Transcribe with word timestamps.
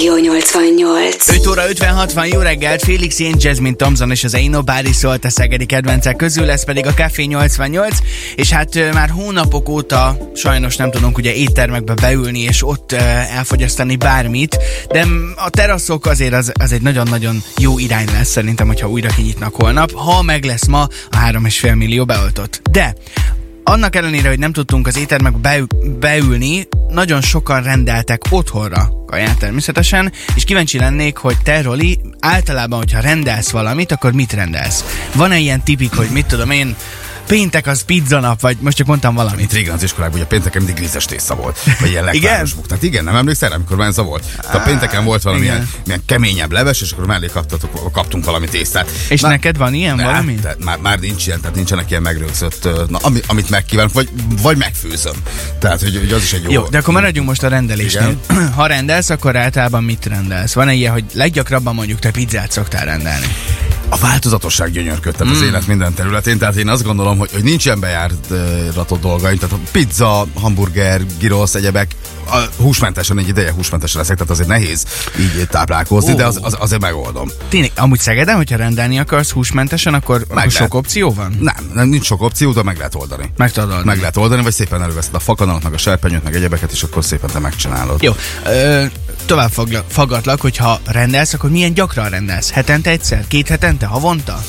Rádió 0.00 0.16
88. 0.16 1.28
5 1.28 1.46
óra 1.46 1.68
56 1.68 2.12
van, 2.12 2.26
jó 2.26 2.40
reggelt, 2.40 2.82
Félix 2.82 3.18
Én 3.18 3.34
Jasmine 3.38 3.76
Thompson 3.76 4.10
és 4.10 4.24
az 4.24 4.34
Ain't 4.36 4.50
Nobody 4.50 4.92
szólt 4.92 5.24
a 5.24 5.30
szegedi 5.30 5.66
kedvencek 5.66 6.16
közül, 6.16 6.50
ez 6.50 6.64
pedig 6.64 6.86
a 6.86 6.94
Café 6.94 7.24
88, 7.24 7.96
és 8.34 8.52
hát 8.52 8.92
már 8.92 9.10
hónapok 9.10 9.68
óta 9.68 10.16
sajnos 10.34 10.76
nem 10.76 10.90
tudunk 10.90 11.16
ugye 11.16 11.34
éttermekbe 11.34 11.94
beülni 11.94 12.38
és 12.38 12.66
ott 12.66 12.92
elfogyasztani 12.92 13.96
bármit, 13.96 14.58
de 14.88 15.06
a 15.36 15.50
teraszok 15.50 16.06
azért 16.06 16.34
az, 16.34 16.52
az 16.60 16.72
egy 16.72 16.82
nagyon-nagyon 16.82 17.42
jó 17.58 17.78
irány 17.78 18.08
lesz 18.12 18.30
szerintem, 18.30 18.66
hogyha 18.66 18.88
újra 18.88 19.08
kinyitnak 19.08 19.54
holnap, 19.54 19.92
ha 19.92 20.22
meg 20.22 20.44
lesz 20.44 20.66
ma 20.66 20.80
a 21.10 21.16
3,5 21.16 21.76
millió 21.76 22.04
beoltott. 22.04 22.60
De 22.70 22.94
annak 23.70 23.96
ellenére, 23.96 24.28
hogy 24.28 24.38
nem 24.38 24.52
tudtunk 24.52 24.86
az 24.86 24.98
éttermekbe 24.98 25.38
beü- 25.38 25.98
beülni, 25.98 26.68
nagyon 26.88 27.20
sokan 27.20 27.62
rendeltek 27.62 28.22
otthonra 28.30 28.90
kaját 29.06 29.38
természetesen, 29.38 30.12
és 30.34 30.44
kíváncsi 30.44 30.78
lennék, 30.78 31.16
hogy 31.16 31.36
te, 31.42 31.62
Roli, 31.62 32.00
általában, 32.20 32.78
hogyha 32.78 33.00
rendelsz 33.00 33.50
valamit, 33.50 33.92
akkor 33.92 34.12
mit 34.12 34.32
rendelsz? 34.32 34.84
Van-e 35.14 35.38
ilyen 35.38 35.64
tipik, 35.64 35.94
hogy 35.94 36.08
mit 36.12 36.26
tudom 36.26 36.50
én, 36.50 36.76
péntek 37.30 37.66
az 37.66 37.82
pizza 37.82 38.20
nap, 38.20 38.40
vagy 38.40 38.56
most 38.60 38.76
csak 38.76 38.86
mondtam 38.86 39.14
valamit. 39.14 39.38
Mint 39.38 39.52
régen 39.52 39.74
az 39.74 39.82
iskolában, 39.82 40.16
ugye 40.16 40.26
pénteken 40.26 40.62
mindig 40.62 40.80
grízes 40.80 41.04
tészta 41.04 41.34
volt. 41.34 41.58
Vagy 41.80 41.90
ilyen 41.90 42.08
Igen? 42.12 42.22
lekváros. 42.22 42.50
Tehát 42.68 42.82
igen, 42.82 43.04
nem 43.04 43.16
emlékszel, 43.16 43.52
amikor 43.52 43.76
menza 43.76 44.02
volt. 44.02 44.24
Tehát 44.40 44.56
a 44.56 44.60
pénteken 44.60 45.04
volt 45.04 45.22
valami 45.22 45.42
igen. 45.42 45.54
ilyen, 45.54 45.68
ilyen, 45.86 46.02
keményebb 46.06 46.52
leves, 46.52 46.80
és 46.80 46.92
akkor 46.92 47.06
mellé 47.06 47.26
kaptatok, 47.26 47.92
kaptunk 47.92 48.24
valami 48.24 48.48
tésztát. 48.48 48.90
És 49.08 49.20
Na, 49.20 49.28
neked 49.28 49.56
van 49.56 49.74
ilyen 49.74 49.96
ne, 49.96 50.04
valami? 50.04 50.34
Tehát 50.34 50.64
már, 50.64 50.78
már 50.78 50.98
nincs 50.98 51.26
ilyen, 51.26 51.40
tehát 51.40 51.56
nincsenek 51.56 51.90
ilyen 51.90 52.02
megrögzött, 52.02 52.68
na, 52.88 52.98
ami, 52.98 53.20
amit 53.26 53.50
megkívánok, 53.50 53.92
vagy, 53.92 54.08
vagy 54.42 54.56
megfőzöm. 54.56 55.16
Tehát, 55.58 55.80
hogy, 55.80 55.96
hogy 55.98 56.12
az 56.12 56.22
is 56.22 56.32
egy 56.32 56.42
jó. 56.42 56.50
Jó, 56.50 56.66
de 56.68 56.78
akkor 56.78 56.94
maradjunk 56.94 57.28
most 57.28 57.42
a 57.42 57.48
rendelésnél. 57.48 58.20
Ha 58.56 58.66
rendelsz, 58.66 59.10
akkor 59.10 59.36
általában 59.36 59.84
mit 59.84 60.06
rendelsz? 60.06 60.54
Van-e 60.54 60.72
ilyen, 60.72 60.92
hogy 60.92 61.04
leggyakrabban 61.12 61.74
mondjuk 61.74 61.98
te 61.98 62.10
pizzát 62.10 62.50
szoktál 62.50 62.84
rendelni? 62.84 63.26
A 63.92 63.96
változatosság 63.96 64.70
gyönyörködtet 64.70 65.26
mm. 65.26 65.30
az 65.30 65.42
élet 65.42 65.66
minden 65.66 65.94
területén, 65.94 66.38
tehát 66.38 66.56
én 66.56 66.68
azt 66.68 66.82
gondolom, 66.82 67.18
hogy, 67.18 67.30
hogy 67.32 67.42
nincsen 67.42 67.80
bejártatott 67.80 69.00
dolgaink, 69.00 69.40
tehát 69.40 69.54
a 69.54 69.68
pizza, 69.72 70.26
hamburger, 70.34 71.02
gyrosz, 71.18 71.54
egyebek, 71.54 71.94
a 72.30 72.62
húsmentesen, 72.62 73.18
egy 73.18 73.28
ideje 73.28 73.52
húsmentesen 73.52 74.00
leszek, 74.00 74.16
tehát 74.16 74.32
azért 74.32 74.48
nehéz 74.48 74.84
így 75.18 75.46
táplálkozni, 75.48 76.12
Ó. 76.12 76.16
de 76.16 76.26
az, 76.26 76.38
az, 76.42 76.56
azért 76.58 76.80
megoldom. 76.80 77.28
Tényleg, 77.48 77.70
amúgy 77.76 77.98
Szegeden, 77.98 78.36
hogyha 78.36 78.56
rendelni 78.56 78.98
akarsz 78.98 79.30
húsmentesen, 79.30 79.94
akkor, 79.94 80.20
akkor 80.22 80.36
lehet. 80.36 80.50
sok 80.50 80.74
opció 80.74 81.12
van? 81.12 81.36
Nem, 81.40 81.70
nem, 81.74 81.88
nincs 81.88 82.04
sok 82.04 82.22
opció, 82.22 82.52
de 82.52 82.62
meg 82.62 82.76
lehet 82.76 82.94
oldani. 82.94 83.32
Meg 83.36 83.52
tudod 83.52 83.68
oldani. 83.68 83.86
Meg 83.86 83.98
lehet 83.98 84.16
oldani, 84.16 84.42
vagy 84.42 84.52
szépen 84.52 84.82
előveszed 84.82 85.14
a 85.14 85.18
fakanalat, 85.18 85.62
meg 85.62 85.72
a 85.72 85.78
serpenyőt, 85.78 86.24
meg 86.24 86.34
egyebeket, 86.34 86.72
és 86.72 86.82
akkor 86.82 87.04
szépen 87.04 87.30
te 87.32 87.38
megcsinálod. 87.38 88.02
Jó, 88.02 88.12
ö, 88.46 88.84
tovább 89.30 89.82
faggatlak, 89.88 90.40
hogy 90.40 90.56
ha 90.56 90.80
rendelsz, 90.86 91.34
akkor 91.34 91.50
milyen 91.50 91.74
gyakran 91.74 92.08
rendelsz? 92.08 92.50
Hetente 92.50 92.90
egyszer? 92.90 93.26
Két 93.28 93.48
hetente? 93.48 93.86
Havonta? 93.86 94.40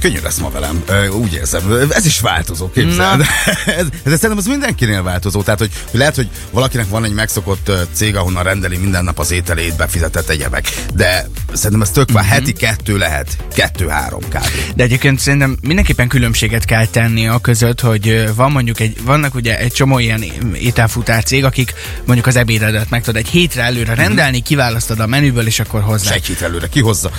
Könnyű 0.00 0.18
lesz 0.22 0.38
ma 0.38 0.50
velem, 0.50 0.84
úgy 1.12 1.32
érzem. 1.32 1.72
Ez 1.90 2.06
is 2.06 2.20
változó, 2.20 2.70
képzeld. 2.70 3.20
ez, 3.66 3.86
ez 4.04 4.12
szerintem 4.12 4.36
az 4.36 4.46
mindenkinél 4.46 5.02
változó. 5.02 5.42
Tehát, 5.42 5.58
hogy, 5.58 5.70
lehet, 5.90 6.14
hogy 6.14 6.28
valakinek 6.50 6.88
van 6.88 7.04
egy 7.04 7.12
megszokott 7.12 7.70
cég, 7.92 8.16
ahonnan 8.16 8.42
rendeli 8.42 8.76
minden 8.76 9.04
nap 9.04 9.18
az 9.18 9.30
ételét, 9.30 9.76
befizetett 9.76 10.28
egyebek. 10.28 10.68
De 10.94 11.28
szerintem 11.52 11.80
ez 11.82 11.90
tök 11.90 12.12
már 12.12 12.24
Mhm. 12.24 12.32
heti 12.32 12.52
kettő 12.52 12.96
lehet, 12.98 13.36
kettő-három 13.54 14.20
kb. 14.20 14.46
De 14.74 14.82
egyébként 14.82 15.18
szerintem 15.20 15.56
mindenképpen 15.60 16.08
különbséget 16.08 16.64
kell 16.64 16.86
tenni 16.86 17.26
a 17.28 17.38
között, 17.38 17.80
hogy 17.80 18.30
van 18.34 18.50
mondjuk 18.52 18.80
egy, 18.80 18.96
vannak 19.04 19.34
ugye 19.34 19.58
egy 19.58 19.72
csomó 19.72 19.98
ilyen 19.98 20.22
ételfutár 20.54 21.22
cég, 21.24 21.44
akik 21.44 21.74
mondjuk 22.04 22.26
az 22.26 22.36
ebédedet 22.36 22.90
meg 22.90 23.02
tudod 23.02 23.20
egy 23.20 23.28
hétre 23.28 23.62
előre 23.62 23.94
rendelni, 23.94 24.40
kiválasztod 24.42 25.00
a 25.00 25.06
menüből, 25.06 25.46
és 25.46 25.60
akkor 25.60 25.80
És 25.80 25.86
hozzá. 25.86 26.12
egy 26.12 26.26
hét 26.26 26.42
előre 26.42 26.66
kihozza. 26.68 27.10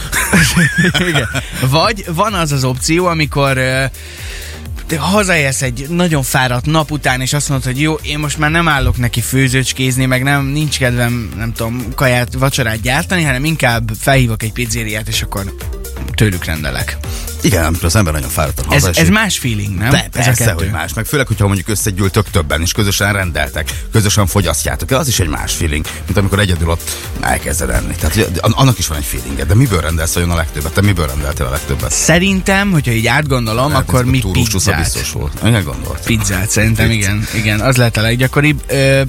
Igen. 1.09 1.27
Vagy 1.69 2.05
van 2.13 2.33
az 2.33 2.51
az 2.51 2.63
opció, 2.69 3.05
amikor 3.05 3.59
te 4.87 4.97
hazaérsz 4.97 5.61
egy 5.61 5.85
nagyon 5.89 6.23
fáradt 6.23 6.65
nap 6.65 6.91
után, 6.91 7.21
és 7.21 7.33
azt 7.33 7.49
mondod, 7.49 7.67
hogy 7.67 7.81
jó, 7.81 7.93
én 7.93 8.19
most 8.19 8.37
már 8.37 8.51
nem 8.51 8.67
állok 8.67 8.97
neki 8.97 9.21
főzőcskézni, 9.21 10.05
meg 10.05 10.23
nem, 10.23 10.45
nincs 10.45 10.77
kedvem, 10.77 11.31
nem 11.37 11.53
tudom, 11.53 11.85
kaját, 11.95 12.33
vacsorát 12.33 12.81
gyártani, 12.81 13.23
hanem 13.23 13.45
inkább 13.45 13.91
felhívok 13.99 14.43
egy 14.43 14.53
pizzériát, 14.53 15.07
és 15.07 15.21
akkor 15.21 15.53
tőlük 16.15 16.45
rendelek. 16.45 16.97
Igen, 17.41 17.65
amikor 17.65 17.85
az 17.85 17.95
ember 17.95 18.13
nagyon 18.13 18.29
fáradt 18.29 18.59
a 18.59 18.73
Ez, 18.73 18.85
ez 18.93 19.09
más 19.09 19.37
feeling, 19.37 19.77
nem? 19.77 19.89
De 19.89 19.97
ez 19.97 20.05
a 20.05 20.09
persze, 20.09 20.43
kettő. 20.43 20.63
hogy 20.63 20.71
más. 20.71 20.93
Meg 20.93 21.05
főleg, 21.05 21.27
hogyha 21.27 21.45
mondjuk 21.47 21.67
összegyűltök 21.67 22.29
többen, 22.29 22.61
és 22.61 22.71
közösen 22.71 23.13
rendeltek, 23.13 23.71
közösen 23.91 24.27
fogyasztjátok, 24.27 24.91
az 24.91 25.07
is 25.07 25.19
egy 25.19 25.27
más 25.27 25.53
feeling, 25.53 25.85
mint 26.05 26.17
amikor 26.17 26.39
egyedül 26.39 26.69
ott 26.69 26.89
elkezded 27.21 27.69
enni. 27.69 27.95
Tehát 27.95 28.37
annak 28.41 28.77
is 28.77 28.87
van 28.87 28.97
egy 28.97 29.03
feelinged. 29.05 29.47
De 29.47 29.55
miből 29.55 29.81
rendelsz 29.81 30.15
olyan 30.15 30.31
a 30.31 30.35
legtöbbet? 30.35 30.73
Te 30.73 30.81
miből 30.81 31.07
rendeltél 31.07 31.45
a 31.45 31.49
legtöbbet? 31.49 31.91
Szerintem, 31.91 32.71
hogyha 32.71 32.91
így 32.91 33.07
átgondolom, 33.07 33.69
Lehet, 33.71 33.87
akkor 33.87 33.99
ez 34.01 34.07
a 34.07 34.09
mi 34.09 34.19
túrústusza 34.19 34.71
pizzát. 34.71 34.83
biztos 34.93 35.11
volt. 35.11 35.33
Igen, 35.45 35.63
gondolt. 35.63 36.03
Pizzát, 36.05 36.49
szerintem 36.49 36.91
igen, 36.91 37.27
igen, 37.33 37.59
az 37.59 37.77
lehet 37.77 37.97
a 37.97 38.01
leggyakoribb. 38.01 38.61
Ö, 38.67 39.01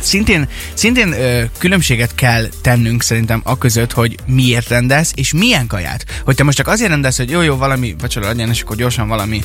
szintén, 0.00 0.48
szintén 0.74 1.12
ö, 1.12 1.42
különbséget 1.58 2.14
kell 2.14 2.48
tennünk 2.62 3.02
szerintem 3.02 3.40
a 3.44 3.58
között, 3.58 3.92
hogy 3.92 4.16
miért 4.26 4.68
rendelsz, 4.68 5.12
és 5.14 5.32
milyen 5.32 5.66
kaját. 5.66 6.04
Hogy 6.24 6.34
te 6.34 6.42
most 6.44 6.56
csak 6.56 6.66
azért 6.68 6.90
rendelsz, 6.90 7.16
hogy 7.16 7.30
jó, 7.30 7.40
jó, 7.42 7.56
valami 7.56 7.94
vacsora 8.00 8.26
legyen, 8.26 8.48
és 8.48 8.60
akkor 8.60 8.76
gyorsan 8.76 9.08
valami 9.08 9.42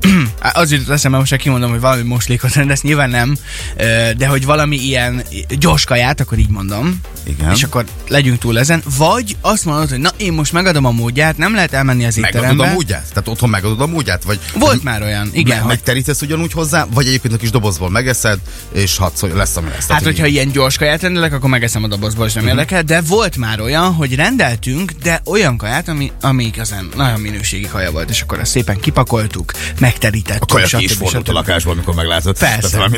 az 0.52 0.72
jutott 0.72 0.88
eszembe, 0.88 1.18
most 1.18 1.30
csak 1.30 1.38
kimondom, 1.38 1.70
hogy 1.70 1.80
valami 1.80 2.02
moslékot 2.02 2.54
rendelsz, 2.54 2.82
nyilván 2.82 3.10
nem, 3.10 3.36
ö, 3.76 4.10
de 4.16 4.26
hogy 4.26 4.44
valami 4.44 4.76
ilyen 4.76 5.22
gyors 5.48 5.84
kaját, 5.84 6.20
akkor 6.20 6.38
így 6.38 6.48
mondom, 6.50 7.00
Igen. 7.26 7.50
és 7.52 7.62
akkor 7.62 7.84
legyünk 8.08 8.38
túl 8.38 8.58
ezen, 8.58 8.82
vagy 8.98 9.36
azt 9.40 9.64
mondod, 9.64 9.88
hogy 9.88 9.98
na, 9.98 10.10
én 10.16 10.32
most 10.32 10.52
megadom 10.52 10.84
a 10.84 10.90
módját, 10.90 11.36
nem 11.36 11.54
lehet 11.54 11.72
elmenni 11.72 12.04
az 12.04 12.16
Megadod 12.16 12.40
étterembe. 12.42 12.68
a 12.68 12.72
módját? 12.72 13.08
Tehát 13.08 13.28
otthon 13.28 13.50
megadod 13.50 13.80
a 13.80 13.86
módját? 13.86 14.24
Vagy 14.24 14.38
Volt 14.54 14.82
már 14.82 15.02
olyan, 15.02 15.28
igen, 15.32 15.48
me- 15.56 15.58
hogy 15.58 15.68
megterítesz 15.68 16.22
ugyanúgy 16.22 16.52
hozzá, 16.52 16.86
vagy 16.90 17.06
egyébként 17.06 17.34
a 17.34 17.36
kis 17.36 17.50
dobozból 17.50 17.90
megeszed, 17.90 18.38
és 18.72 18.98
szólj, 19.14 19.32
lesz, 19.32 19.56
ami 19.56 19.68
lesz. 19.74 19.88
Hát, 19.88 20.02
hogyha 20.02 20.26
ilyen 20.26 20.48
gyors 20.52 20.76
kaját 20.76 21.02
rendelek, 21.02 21.32
akkor 21.32 21.50
megeszem 21.50 21.84
a 21.84 21.86
dobozból, 21.86 22.26
és 22.26 22.32
nem 22.32 22.42
Mhm. 22.42 22.52
érdekel, 22.52 22.82
de 22.82 23.00
volt 23.00 23.36
már 23.36 23.60
olyan, 23.60 23.92
hogy 23.92 24.14
rendeltünk, 24.14 24.92
de 25.02 25.20
olyan 25.24 25.56
kaját, 25.56 25.88
ami, 25.88 26.12
ami 26.20 26.44
igazán 26.44 26.88
nagyon 26.96 27.20
minőségi 27.20 27.66
kaja 27.66 27.90
volt, 27.90 28.10
és 28.10 28.20
akkor 28.20 28.38
azt 28.38 28.50
szépen 28.50 28.80
kipakoltuk, 28.80 29.52
megterítettük. 29.78 30.42
a 30.42 30.46
kaja 30.46 30.66
is 30.78 30.92
fordult 30.92 31.28
a 31.28 31.32
lakásból, 31.32 31.72
amikor 31.72 31.94
meglátod. 31.94 32.38
Persze. 32.38 32.88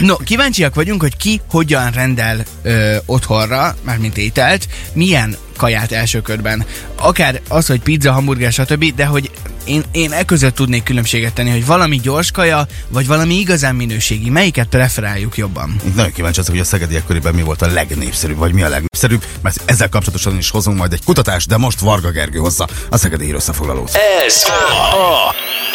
No, 0.00 0.16
kíváncsiak 0.16 0.74
vagyunk, 0.74 1.00
hogy 1.00 1.16
ki 1.16 1.40
hogyan 1.50 1.90
rendel 1.90 2.44
ö, 2.62 2.96
otthonra, 3.06 3.76
mármint 3.84 4.16
ételt, 4.18 4.68
milyen 4.92 5.36
kaját 5.56 5.92
első 5.92 6.20
körben. 6.20 6.64
Akár 6.94 7.40
az, 7.48 7.66
hogy 7.66 7.80
pizza, 7.80 8.12
hamburger, 8.12 8.52
stb., 8.52 8.94
de 8.94 9.04
hogy 9.04 9.30
én, 9.64 9.82
én 9.92 10.12
e 10.12 10.24
között 10.24 10.54
tudnék 10.54 10.82
különbséget 10.82 11.32
tenni, 11.32 11.50
hogy 11.50 11.66
valami 11.66 11.96
gyors 11.96 12.30
kaja, 12.30 12.66
vagy 12.88 13.06
valami 13.06 13.34
igazán 13.34 13.74
minőségi. 13.74 14.30
Melyiket 14.30 14.66
preferáljuk 14.66 15.36
jobban? 15.36 15.76
Én 15.84 15.92
Nagyon 15.96 16.12
kíváncsi 16.12 16.40
vagyok, 16.40 16.54
hogy 16.54 16.64
a 16.64 16.68
szegediek 16.68 17.04
körében 17.04 17.34
mi 17.34 17.42
volt 17.42 17.62
a 17.62 17.66
legnépszerűbb, 17.66 18.38
vagy 18.38 18.52
mi 18.52 18.62
a 18.62 18.68
legnépszerűbb, 18.68 19.24
mert 19.42 19.62
ezzel 19.64 19.88
kapcsolatosan 19.88 20.36
is 20.36 20.50
hozunk 20.50 20.78
majd 20.78 20.92
egy 20.92 21.04
kutatást, 21.04 21.48
de 21.48 21.56
most 21.56 21.80
Varga 21.80 22.10
Gergő 22.10 22.38
hozza 22.38 22.68
a 22.90 22.96
szegedi 22.96 23.32
összefoglalót. 23.32 23.98
Ez 24.26 24.44
a 24.46 25.34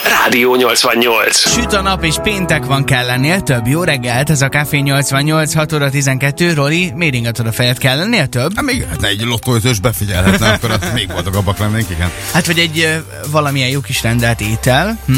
Rádió 0.10 0.56
88. 0.56 1.38
Süt 1.38 1.74
a 1.74 1.82
nap 1.82 2.04
és 2.04 2.16
péntek 2.24 2.66
van 2.66 2.86
kell 2.86 3.06
lennél 3.06 3.42
több. 3.42 3.68
Jó 3.68 3.84
reggelt, 3.84 4.30
ez 4.30 4.42
a 4.42 4.50
Café 4.50 4.78
88, 4.78 5.54
6 5.54 5.74
óra 5.74 5.90
12. 5.90 6.54
Roli, 6.54 6.92
miért 6.96 7.14
ingatod 7.14 7.48
a 7.48 7.52
fejed 7.52 7.78
kell 7.78 7.98
lennél 7.98 8.28
több? 8.28 8.52
Hát 8.56 8.66
még 8.66 8.82
lehetne 8.82 9.08
egy 9.08 9.26
lottóözős 9.70 9.80
befigyelhetne, 9.80 10.52
akkor 10.52 10.80
még 10.94 11.08
boldogabbak 11.08 11.58
lennénk, 11.58 11.90
igen. 11.90 12.12
Hát, 12.32 12.46
vagy 12.46 12.60
egy 12.60 13.04
valamilyen 13.28 13.70
jó 13.70 13.82
kis 13.82 14.02
rendelt 14.02 14.42
étel. 14.42 14.98
Hm? 15.06 15.14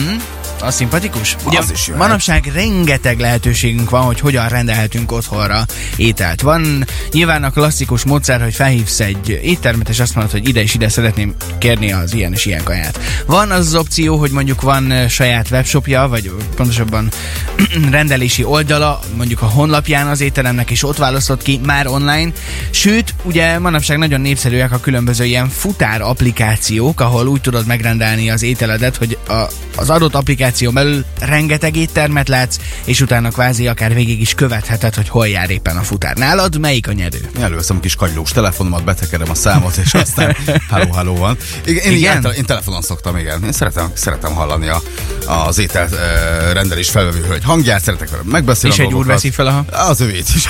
Az 0.61 0.75
szimpatikus? 0.75 1.35
Az 1.43 1.71
is 1.71 1.87
jöhet. 1.87 2.01
manapság 2.01 2.51
rengeteg 2.53 3.19
lehetőségünk 3.19 3.89
van, 3.89 4.01
hogy 4.01 4.19
hogyan 4.19 4.47
rendelhetünk 4.47 5.11
otthonra 5.11 5.65
ételt. 5.95 6.41
Van 6.41 6.85
nyilván 7.11 7.43
a 7.43 7.49
klasszikus 7.49 8.03
módszer, 8.03 8.41
hogy 8.41 8.53
felhívsz 8.53 8.99
egy 8.99 9.39
éttermet, 9.43 9.89
és 9.89 9.99
azt 9.99 10.15
mondod, 10.15 10.31
hogy 10.31 10.47
ide 10.47 10.61
és 10.61 10.73
ide 10.73 10.89
szeretném 10.89 11.35
kérni 11.57 11.91
az 11.91 12.13
ilyen 12.13 12.33
és 12.33 12.45
ilyen 12.45 12.63
kaját. 12.63 12.99
Van 13.25 13.51
az 13.51 13.65
az 13.65 13.75
opció, 13.75 14.17
hogy 14.17 14.31
mondjuk 14.31 14.61
van 14.61 14.91
ö, 14.91 15.07
saját 15.07 15.51
webshopja, 15.51 16.07
vagy 16.07 16.31
pontosabban 16.55 17.11
rendelési 17.91 18.43
oldala, 18.43 18.99
mondjuk 19.15 19.41
a 19.41 19.45
honlapján 19.45 20.07
az 20.07 20.21
étteremnek, 20.21 20.71
és 20.71 20.83
ott 20.83 20.97
választod 20.97 21.41
ki 21.43 21.59
már 21.65 21.87
online. 21.87 22.31
Sőt, 22.69 23.13
ugye 23.23 23.59
manapság 23.59 23.97
nagyon 23.97 24.21
népszerűek 24.21 24.71
a 24.71 24.79
különböző 24.79 25.25
ilyen 25.25 25.49
futár 25.49 26.01
applikációk, 26.01 27.01
ahol 27.01 27.27
úgy 27.27 27.41
tudod 27.41 27.65
megrendelni 27.65 28.29
az 28.29 28.43
ételedet, 28.43 28.95
hogy 28.95 29.17
a, 29.27 29.33
az 29.75 29.89
adott 29.89 30.15
applikáció 30.15 30.50
applikáció 30.51 30.71
belül 30.71 31.05
rengeteg 31.19 31.75
éttermet 31.75 32.27
látsz, 32.27 32.57
és 32.85 33.01
utána 33.01 33.29
kvázi 33.29 33.67
akár 33.67 33.93
végig 33.93 34.21
is 34.21 34.33
követheted, 34.33 34.95
hogy 34.95 35.09
hol 35.09 35.27
jár 35.27 35.49
éppen 35.49 35.77
a 35.77 35.81
futár. 35.81 36.15
Nálad 36.15 36.59
melyik 36.59 36.87
a 36.87 36.91
nyerő? 36.91 37.29
Előveszem 37.39 37.77
a 37.77 37.79
kis 37.79 37.95
kagylós 37.95 38.31
telefonomat, 38.31 38.83
betekerem 38.83 39.29
a 39.29 39.33
számot, 39.33 39.77
és 39.77 39.93
aztán 39.93 40.35
halló, 40.69 40.91
halló 40.91 41.15
van. 41.15 41.37
Igen, 41.65 41.83
én, 41.83 41.97
Igen? 41.97 42.19
igen? 42.19 42.33
én 42.33 42.45
telefonon 42.45 42.81
szoktam, 42.81 43.17
igen. 43.17 43.43
Én 43.43 43.51
szeretem, 43.51 43.91
szeretem 43.93 44.33
hallani 44.33 44.67
a, 44.67 44.81
az 45.25 45.57
étel 45.57 45.87
uh, 45.91 46.53
rendelés 46.53 46.89
felvevő 46.89 47.23
hölgy 47.27 47.43
hangját, 47.43 47.83
szeretek 47.83 48.09
vele 48.09 48.23
megbeszélni. 48.25 48.75
És 48.75 48.81
egy 48.81 48.93
úr 48.93 49.05
veszi 49.05 49.29
fel 49.29 49.47
a... 49.47 49.65
Az 49.89 50.01
övét 50.01 50.27
is. 50.35 50.49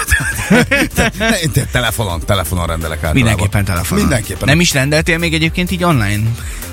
Én 1.44 1.51
te- 1.53 1.68
telefonon, 1.71 2.21
telefonon 2.25 2.65
rendelek 2.65 2.98
általában. 2.98 3.21
Mindenképpen 3.21 3.65
telefonon. 3.65 4.03
Mindenképpen. 4.03 4.48
Nem 4.48 4.59
is 4.59 4.74
rendeltél 4.74 5.18
még 5.18 5.33
egyébként 5.33 5.71
így 5.71 5.83
online? 5.83 6.24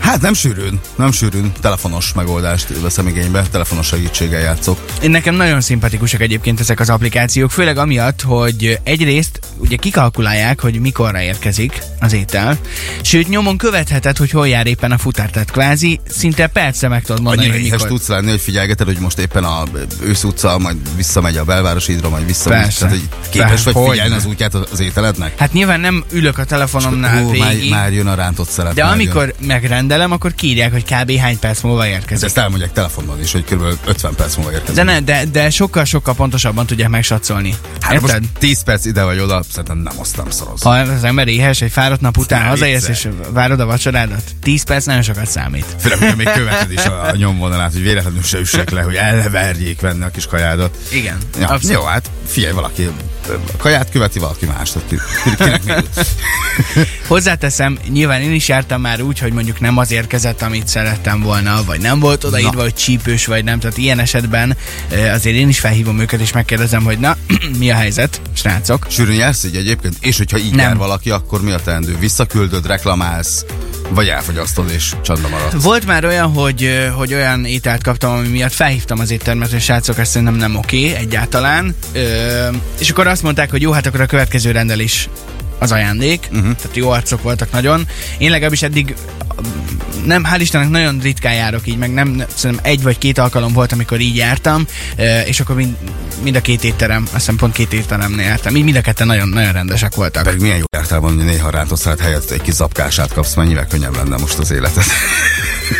Hát 0.08 0.20
nem 0.20 0.34
sűrűn, 0.34 0.80
nem 0.96 1.12
sűrűn. 1.12 1.52
Telefonos 1.60 2.12
megoldást 2.12 2.80
veszem 2.80 3.06
igénybe, 3.06 3.42
telefonos 3.50 3.86
segítséggel 3.86 4.40
játszok. 4.40 4.84
Én 5.02 5.10
nekem 5.10 5.34
nagyon 5.34 5.60
szimpatikusak 5.60 6.20
egyébként 6.20 6.60
ezek 6.60 6.80
az 6.80 6.90
applikációk, 6.90 7.50
főleg 7.50 7.78
amiatt, 7.78 8.22
hogy 8.22 8.78
egyrészt 8.82 9.40
ugye 9.56 9.76
kikalkulálják, 9.76 10.60
hogy 10.60 10.80
mikorra 10.80 11.20
érkezik 11.20 11.82
az 12.00 12.12
étel, 12.12 12.58
sőt 13.02 13.28
nyomon 13.28 13.56
követheted, 13.56 14.16
hogy 14.16 14.30
hol 14.30 14.48
jár 14.48 14.66
éppen 14.66 14.92
a 14.92 14.98
futár, 14.98 15.30
tehát 15.30 15.50
kvázi 15.50 16.00
szinte 16.08 16.46
percre 16.46 16.88
meg 16.88 17.02
tudod 17.02 17.22
mondani, 17.22 17.48
Annyira 17.48 17.62
hogy 17.62 17.70
mikor. 17.70 17.88
tudsz 17.88 18.08
lenni, 18.08 18.30
hogy 18.30 18.40
figyelgeted, 18.40 18.86
hogy 18.86 18.98
most 18.98 19.18
éppen 19.18 19.44
a 19.44 19.62
ősz 20.02 20.24
utca, 20.24 20.58
majd 20.58 20.76
visszamegy 20.96 21.36
a 21.36 21.44
belvárosi 21.44 21.92
hídra, 21.92 22.08
majd 22.08 22.26
visszamegy. 22.26 22.60
Persze. 22.60 22.78
Tehát, 22.78 22.94
hogy 22.94 23.08
képes 23.30 23.48
Persze, 23.48 23.70
vagy 23.72 23.90
figyelni 23.90 24.14
az 24.14 24.26
útját 24.26 24.54
az 24.54 24.80
ételednek? 24.80 25.38
Hát 25.38 25.52
nyilván 25.52 25.80
nem 25.80 26.04
ülök 26.12 26.38
a 26.38 26.44
telefonomnál 26.44 27.22
Hú, 27.22 27.36
már, 27.36 27.52
végig, 27.52 27.70
már 27.70 27.92
jön 27.92 28.06
a 28.06 28.14
rántott 28.14 28.48
szelet. 28.48 28.74
de 28.74 28.84
már 28.84 28.92
amikor 28.92 29.34
megrendelem, 29.98 30.12
akkor 30.12 30.34
kiírják, 30.34 30.72
hogy 30.72 30.84
kb. 30.84 31.20
hány 31.20 31.38
perc 31.38 31.62
múlva 31.62 31.86
érkezik. 31.86 32.26
Ezt 32.26 32.38
elmondják 32.38 32.72
telefonban 32.72 33.20
is, 33.20 33.32
hogy 33.32 33.44
kb. 33.44 33.62
50 33.84 34.14
perc 34.14 34.36
múlva 34.36 34.52
érkezik. 34.52 34.74
De, 34.74 34.82
ne, 34.82 35.00
de, 35.00 35.24
de 35.24 35.50
sokkal, 35.50 35.84
sokkal 35.84 36.14
pontosabban 36.14 36.66
tudják 36.66 36.88
megsatszolni. 36.88 37.54
hát 37.80 38.00
most 38.00 38.14
Érted? 38.14 38.28
10 38.38 38.62
perc 38.62 38.84
ide 38.84 39.02
vagy 39.04 39.18
oda, 39.18 39.42
szerintem 39.50 39.78
nem 39.78 39.92
azt 39.98 40.16
nem 40.16 40.30
szoroz. 40.30 40.62
Ha 40.62 40.70
az 40.70 41.04
ember 41.04 41.28
éhes, 41.28 41.60
egy 41.60 41.72
fáradt 41.72 42.00
nap 42.00 42.16
után 42.16 42.46
hazaérsz 42.46 42.88
és 42.88 43.08
várod 43.32 43.60
a 43.60 43.66
vacsorádat, 43.66 44.22
10 44.42 44.62
perc 44.62 44.84
nagyon 44.84 45.02
sokat 45.02 45.26
számít. 45.26 45.66
Főleg, 45.80 45.98
hogyha 45.98 46.16
még 46.16 46.30
követed 46.30 46.72
is 46.72 46.84
a, 46.84 47.08
a 47.08 47.16
nyomvonalát, 47.22 47.72
hogy 47.72 47.82
véletlenül 47.82 48.22
se 48.22 48.38
üssek 48.38 48.70
le, 48.70 48.82
hogy 48.82 48.94
elverjék 48.94 49.80
venni 49.80 50.04
a 50.04 50.10
kis 50.10 50.26
kajádat. 50.26 50.76
Igen. 50.92 51.16
Ja, 51.38 51.48
abszolút. 51.48 51.76
jó, 51.76 51.82
hát 51.84 52.10
figyelj, 52.26 52.52
valaki 52.52 52.90
a 53.28 53.56
kaját 53.56 53.90
követi, 53.90 54.18
valaki 54.18 54.46
más. 54.46 54.70
Tehát 54.70 54.88
ki, 54.88 54.96
ki- 55.24 55.36
kinek 55.36 55.62
jut? 55.66 56.06
Hozzáteszem, 57.06 57.78
nyilván 57.88 58.20
én 58.20 58.32
is 58.32 58.48
jártam 58.48 58.80
már 58.80 59.00
úgy, 59.02 59.18
hogy 59.18 59.32
mondjuk 59.32 59.60
nem 59.60 59.78
az 59.78 59.90
érkezett, 59.90 60.42
amit 60.42 60.68
szerettem 60.68 61.20
volna, 61.22 61.64
vagy 61.64 61.80
nem 61.80 62.00
volt 62.00 62.24
odaírva, 62.24 62.52
Na. 62.52 62.62
hogy 62.62 62.74
csípős, 62.74 63.26
vagy 63.26 63.44
nem. 63.44 63.58
Tehát 63.58 63.76
ilyen 63.78 63.98
esetben 63.98 64.56
azért 65.12 65.36
én 65.36 65.48
is 65.48 65.58
felhívom 65.60 65.98
őket, 66.00 66.20
és 66.20 66.32
megkérdezem, 66.32 66.82
hogy 66.84 66.98
na, 66.98 67.16
mi 67.58 67.70
a 67.70 67.74
helyzet, 67.74 68.20
srácok? 68.32 68.86
Sűrűn 68.90 69.16
jársz 69.16 69.44
így 69.44 69.56
egyébként? 69.56 69.96
És 70.00 70.16
hogyha 70.18 70.38
így 70.38 70.50
Nem. 70.54 70.58
jár 70.68 70.76
valaki, 70.76 71.10
akkor 71.10 71.42
mi 71.42 71.50
a 71.50 71.60
teendő? 71.64 71.96
Visszaküldöd, 71.98 72.66
reklamálsz, 72.66 73.44
vagy 73.88 74.08
elfogyasztod 74.08 74.70
és 74.70 74.92
csandba 75.02 75.28
maradsz? 75.28 75.62
Volt 75.62 75.86
már 75.86 76.04
olyan, 76.04 76.32
hogy, 76.32 76.88
hogy 76.96 77.14
olyan 77.14 77.44
ételt 77.44 77.82
kaptam, 77.82 78.12
ami 78.12 78.28
miatt 78.28 78.52
felhívtam 78.52 79.00
az 79.00 79.10
éttermet, 79.10 79.50
hogy 79.50 79.60
srácok, 79.60 79.98
ezt 79.98 80.10
szerintem 80.10 80.36
nem 80.36 80.56
oké 80.56 80.94
egyáltalán. 80.94 81.74
Ö, 81.92 82.48
és 82.78 82.90
akkor 82.90 83.06
azt 83.06 83.22
mondták, 83.22 83.50
hogy 83.50 83.62
jó, 83.62 83.70
hát 83.70 83.86
akkor 83.86 84.00
a 84.00 84.06
következő 84.06 84.50
rendelés 84.50 85.08
az 85.58 85.72
ajándék, 85.72 86.28
uh-huh. 86.30 86.54
tehát 86.54 86.76
jó 86.76 86.90
arcok 86.90 87.22
voltak 87.22 87.50
nagyon. 87.50 87.86
Én 88.18 88.30
legalábbis 88.30 88.62
eddig 88.62 88.94
nem, 90.04 90.24
hál' 90.32 90.40
Istennek 90.40 90.68
nagyon 90.68 90.98
ritkán 90.98 91.34
járok 91.34 91.66
így, 91.66 91.78
meg 91.78 91.92
nem, 91.92 92.22
szerintem 92.34 92.66
egy 92.70 92.82
vagy 92.82 92.98
két 92.98 93.18
alkalom 93.18 93.52
volt, 93.52 93.72
amikor 93.72 94.00
így 94.00 94.16
jártam, 94.16 94.66
és 95.26 95.40
akkor 95.40 95.56
mind, 95.56 95.76
mind 96.22 96.36
a 96.36 96.40
két 96.40 96.64
étterem, 96.64 97.02
azt 97.02 97.12
hiszem 97.12 97.36
pont 97.36 97.52
két 97.52 97.72
étteremnél 97.72 98.26
jártam, 98.26 98.56
így 98.56 98.64
mind 98.64 98.76
a 98.76 98.80
ketten 98.80 99.06
nagyon, 99.06 99.28
nagyon 99.28 99.52
rendesek 99.52 99.94
voltak. 99.94 100.22
Pedig 100.22 100.40
milyen 100.40 100.56
jó 100.56 100.64
jártál 100.76 101.00
volna, 101.00 101.22
néha 101.22 101.50
rántott 101.50 101.78
szállat 101.78 102.00
helyett 102.00 102.30
egy 102.30 102.42
kis 102.42 102.54
zapkását 102.54 103.12
kapsz, 103.12 103.34
mennyivel 103.34 103.66
könnyebb 103.66 103.96
lenne 103.96 104.16
most 104.16 104.38
az 104.38 104.50
életed. 104.50 104.84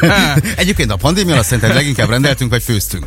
Egyébként 0.57 0.91
a 0.91 0.97
pandémia 0.97 1.33
alatt 1.33 1.47
szerintem 1.47 1.75
leginkább 1.75 2.09
rendeltünk, 2.09 2.51
vagy 2.51 2.63
főztünk. 2.63 3.07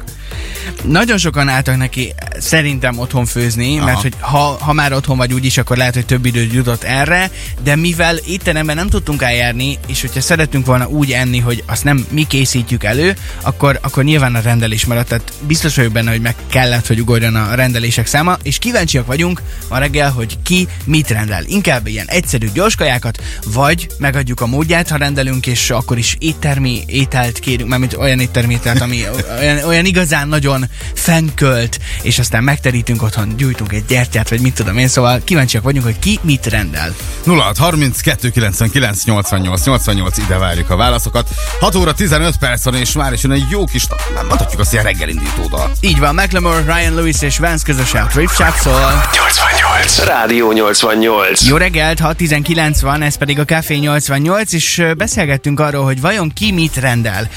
Nagyon 0.83 1.17
sokan 1.17 1.47
álltak 1.47 1.77
neki 1.77 2.13
szerintem 2.39 2.99
otthon 2.99 3.25
főzni, 3.25 3.77
Aha. 3.77 3.85
mert 3.85 4.01
hogy 4.01 4.13
ha, 4.19 4.57
ha 4.59 4.73
már 4.73 4.93
otthon 4.93 5.17
vagy 5.17 5.33
úgyis, 5.33 5.57
akkor 5.57 5.77
lehet, 5.77 5.93
hogy 5.93 6.05
több 6.05 6.25
időd 6.25 6.53
jutott 6.65 6.83
erre, 6.83 7.31
de 7.63 7.75
mivel 7.75 8.15
étteremben 8.15 8.75
nem 8.75 8.89
tudtunk 8.89 9.21
eljárni, 9.21 9.77
és 9.87 10.01
hogyha 10.01 10.21
szeretünk 10.21 10.65
volna 10.65 10.87
úgy 10.87 11.11
enni, 11.11 11.39
hogy 11.39 11.63
azt 11.65 11.83
nem 11.83 12.05
mi 12.09 12.23
készítjük 12.27 12.83
elő, 12.83 13.15
akkor, 13.41 13.79
akkor 13.81 14.03
nyilván 14.03 14.35
a 14.35 14.39
rendelés 14.41 14.85
maradt, 14.85 15.07
tehát 15.07 15.33
biztos 15.47 15.75
vagyok 15.75 15.91
benne, 15.91 16.11
hogy 16.11 16.21
meg 16.21 16.35
kellett, 16.49 16.87
hogy 16.87 16.99
ugorjon 16.99 17.35
a 17.35 17.55
rendelések 17.55 18.07
száma, 18.07 18.37
és 18.43 18.57
kíváncsiak 18.57 19.05
vagyunk 19.05 19.41
ma 19.69 19.77
reggel, 19.77 20.11
hogy 20.11 20.37
ki 20.43 20.67
mit 20.85 21.09
rendel. 21.09 21.43
Inkább 21.45 21.87
ilyen 21.87 22.07
egyszerű 22.07 22.49
gyors 22.53 22.75
kajákat, 22.75 23.23
vagy 23.45 23.87
megadjuk 23.97 24.41
a 24.41 24.45
módját, 24.45 24.89
ha 24.89 24.97
rendelünk, 24.97 25.47
és 25.47 25.69
akkor 25.69 25.97
is 25.97 26.15
éttermi 26.19 26.83
ételt 26.85 27.39
kérünk, 27.39 27.69
mármint 27.69 27.93
olyan 27.93 28.19
éttermi 28.19 28.53
ételt, 28.53 28.81
ami 28.81 29.03
olyan, 29.39 29.63
olyan 29.63 29.85
igazán 29.85 30.27
nagyon 30.27 30.69
fennkölt, 30.93 31.79
és 32.01 32.19
aztán 32.19 32.43
megterítünk 32.43 33.03
otthon, 33.03 33.35
gyújtunk 33.37 33.73
egy 33.73 33.85
gyertyát, 33.87 34.29
vagy 34.29 34.41
mit 34.41 34.53
tudom 34.53 34.77
én, 34.77 34.87
szóval 34.87 35.21
kíváncsiak 35.23 35.63
vagyunk, 35.63 35.85
hogy 35.85 35.99
ki 35.99 36.19
mit 36.21 36.45
rendel. 36.51 36.95
06 37.25 37.57
32 37.57 38.29
99 38.29 39.03
88 39.03 39.65
88 39.65 40.17
ide 40.17 40.37
várjuk 40.37 40.69
a 40.69 40.75
válaszokat. 40.75 41.29
6 41.59 41.75
óra 41.75 41.93
15 41.93 42.37
perc 42.37 42.63
van, 42.63 42.75
és 42.75 42.91
már 42.91 43.13
is 43.13 43.23
jön 43.23 43.31
egy 43.31 43.45
jó 43.49 43.65
kis, 43.65 43.87
nem 44.13 44.25
mondhatjuk 44.25 44.59
azt 44.61 44.71
ilyen 44.73 44.83
reggelindítódal. 44.83 45.71
Így 45.79 45.99
van, 45.99 46.15
McLemore, 46.15 46.75
Ryan 46.75 46.95
Lewis 46.95 47.21
és 47.21 47.37
Vance 47.37 47.63
közösen 47.65 48.03
a 48.03 48.07
Trip 48.07 48.31
Shop 48.31 48.55
szól. 48.55 49.01
88. 49.13 50.05
Rádió 50.05 50.51
88. 50.51 51.47
Jó 51.47 51.57
reggelt, 51.57 51.99
6.19 51.99 52.77
van, 52.81 53.01
ez 53.01 53.15
pedig 53.15 53.39
a 53.39 53.45
Café 53.45 53.75
88, 53.75 54.53
és 54.53 54.83
beszélgettünk 54.97 55.59
arról, 55.59 55.83
hogy 55.83 56.01
vajon 56.01 56.31
ki 56.33 56.51
mit 56.51 56.75
rendel. 56.75 57.29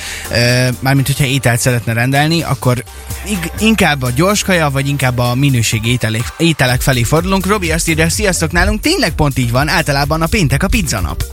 Mármint, 0.80 1.06
hogyha 1.06 1.24
ételt 1.24 1.60
szeretne 1.60 1.92
rendelni, 1.92 2.42
akkor 2.42 2.84
inkább 3.58 4.02
a 4.02 4.10
gyorskaja, 4.10 4.70
vagy 4.70 4.88
inkább 4.88 5.18
a 5.18 5.34
minőségi 5.34 5.90
ételek, 5.90 6.32
ételek 6.36 6.80
felé 6.80 7.02
fordulunk. 7.02 7.46
Robi 7.46 7.72
azt 7.72 7.88
írja, 7.88 8.08
sziasztok, 8.08 8.52
nálunk 8.52 8.80
tényleg 8.80 9.03
pont 9.12 9.38
így 9.38 9.50
van, 9.50 9.68
általában 9.68 10.22
a 10.22 10.26
péntek 10.26 10.62
a 10.62 10.68
pizzanap. 10.68 11.24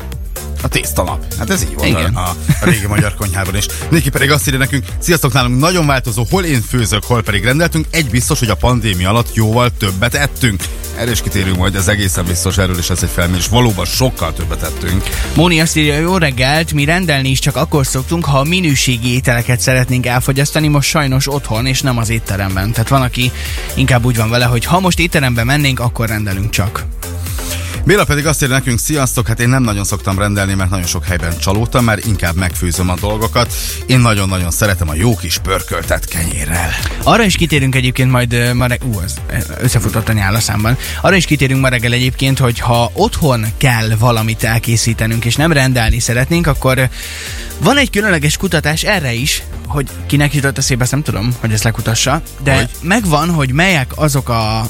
A 0.63 0.67
tésztanap. 0.67 1.33
Hát 1.37 1.49
ez 1.49 1.63
így 1.63 1.75
van 1.75 1.87
Igen. 1.87 2.15
A, 2.15 2.29
a 2.61 2.65
régi 2.65 2.87
magyar 2.87 3.15
konyhában 3.15 3.55
is. 3.55 3.65
Niki 3.89 4.09
pedig 4.09 4.31
azt 4.31 4.47
írja 4.47 4.59
nekünk, 4.59 4.85
sziasztok 4.99 5.33
nálunk 5.33 5.59
nagyon 5.59 5.85
változó, 5.85 6.25
hol 6.29 6.43
én 6.43 6.61
főzök, 6.61 7.03
hol 7.03 7.23
pedig 7.23 7.43
rendeltünk. 7.43 7.87
Egy 7.89 8.09
biztos, 8.09 8.39
hogy 8.39 8.49
a 8.49 8.55
pandémia 8.55 9.09
alatt 9.09 9.33
jóval 9.33 9.69
többet 9.77 10.13
ettünk. 10.13 10.63
Erre 10.97 11.11
is 11.11 11.21
kitérünk 11.21 11.57
majd, 11.57 11.75
ez 11.75 11.87
egészen 11.87 12.25
biztos, 12.25 12.57
erről 12.57 12.77
is 12.77 12.89
ez 12.89 13.03
egy 13.03 13.09
felmérés. 13.09 13.47
Valóban 13.47 13.85
sokkal 13.85 14.33
többet 14.33 14.63
ettünk. 14.63 15.03
Móni 15.35 15.61
azt 15.61 15.77
írja, 15.77 15.99
jó 15.99 16.17
reggelt, 16.17 16.73
mi 16.73 16.85
rendelni 16.85 17.29
is 17.29 17.39
csak 17.39 17.55
akkor 17.55 17.85
szoktunk, 17.85 18.25
ha 18.25 18.39
a 18.39 18.43
minőségi 18.43 19.13
ételeket 19.13 19.59
szeretnénk 19.59 20.05
elfogyasztani, 20.05 20.67
most 20.67 20.89
sajnos 20.89 21.33
otthon, 21.33 21.65
és 21.65 21.81
nem 21.81 21.97
az 21.97 22.09
étteremben. 22.09 22.71
Tehát 22.71 22.89
van, 22.89 23.01
aki 23.01 23.31
inkább 23.75 24.05
úgy 24.05 24.17
van 24.17 24.29
vele, 24.29 24.45
hogy 24.45 24.65
ha 24.65 24.79
most 24.79 24.99
étterembe 24.99 25.43
mennénk, 25.43 25.79
akkor 25.79 26.07
rendelünk 26.07 26.49
csak. 26.49 26.85
Béla 27.85 28.03
pedig 28.03 28.25
azt 28.25 28.43
írja 28.43 28.55
nekünk, 28.55 28.79
sziasztok, 28.79 29.27
hát 29.27 29.39
én 29.39 29.49
nem 29.49 29.63
nagyon 29.63 29.83
szoktam 29.83 30.19
rendelni, 30.19 30.53
mert 30.53 30.69
nagyon 30.69 30.85
sok 30.85 31.05
helyben 31.05 31.37
csalódtam, 31.37 31.83
mert 31.83 32.05
inkább 32.05 32.35
megfőzöm 32.35 32.89
a 32.89 32.95
dolgokat. 32.99 33.53
Én 33.85 33.99
nagyon-nagyon 33.99 34.51
szeretem 34.51 34.89
a 34.89 34.95
jó 34.95 35.15
kis 35.15 35.37
pörköltet 35.37 36.05
kenyérrel. 36.05 36.69
Arra 37.03 37.23
is 37.23 37.35
kitérünk 37.35 37.75
egyébként 37.75 38.11
majd 38.11 38.53
ma 38.53 38.65
reggel, 38.65 38.87
ú, 38.87 38.99
az 39.03 39.21
összefutott 39.61 40.09
a 40.09 40.13
nyál 40.13 40.35
a 40.35 40.39
számban. 40.39 40.77
Arra 41.01 41.15
is 41.15 41.25
kitérünk 41.25 41.61
ma 41.61 41.67
reggel 41.67 41.93
egyébként, 41.93 42.39
hogy 42.39 42.59
ha 42.59 42.91
otthon 42.93 43.45
kell 43.57 43.89
valamit 43.99 44.43
elkészítenünk, 44.43 45.25
és 45.25 45.35
nem 45.35 45.51
rendelni 45.51 45.99
szeretnénk, 45.99 46.47
akkor 46.47 46.89
van 47.59 47.77
egy 47.77 47.89
különleges 47.89 48.37
kutatás 48.37 48.83
erre 48.83 49.13
is, 49.13 49.43
hogy 49.67 49.89
kinek 50.05 50.33
jutott 50.33 50.57
eszébe, 50.57 50.83
ezt 50.83 50.91
nem 50.91 51.03
tudom, 51.03 51.35
hogy 51.39 51.51
ezt 51.51 51.63
lekutassa, 51.63 52.21
de 52.43 52.55
Hogy? 52.55 52.69
megvan, 52.81 53.29
hogy 53.29 53.51
melyek 53.51 53.91
azok 53.95 54.29
a 54.29 54.69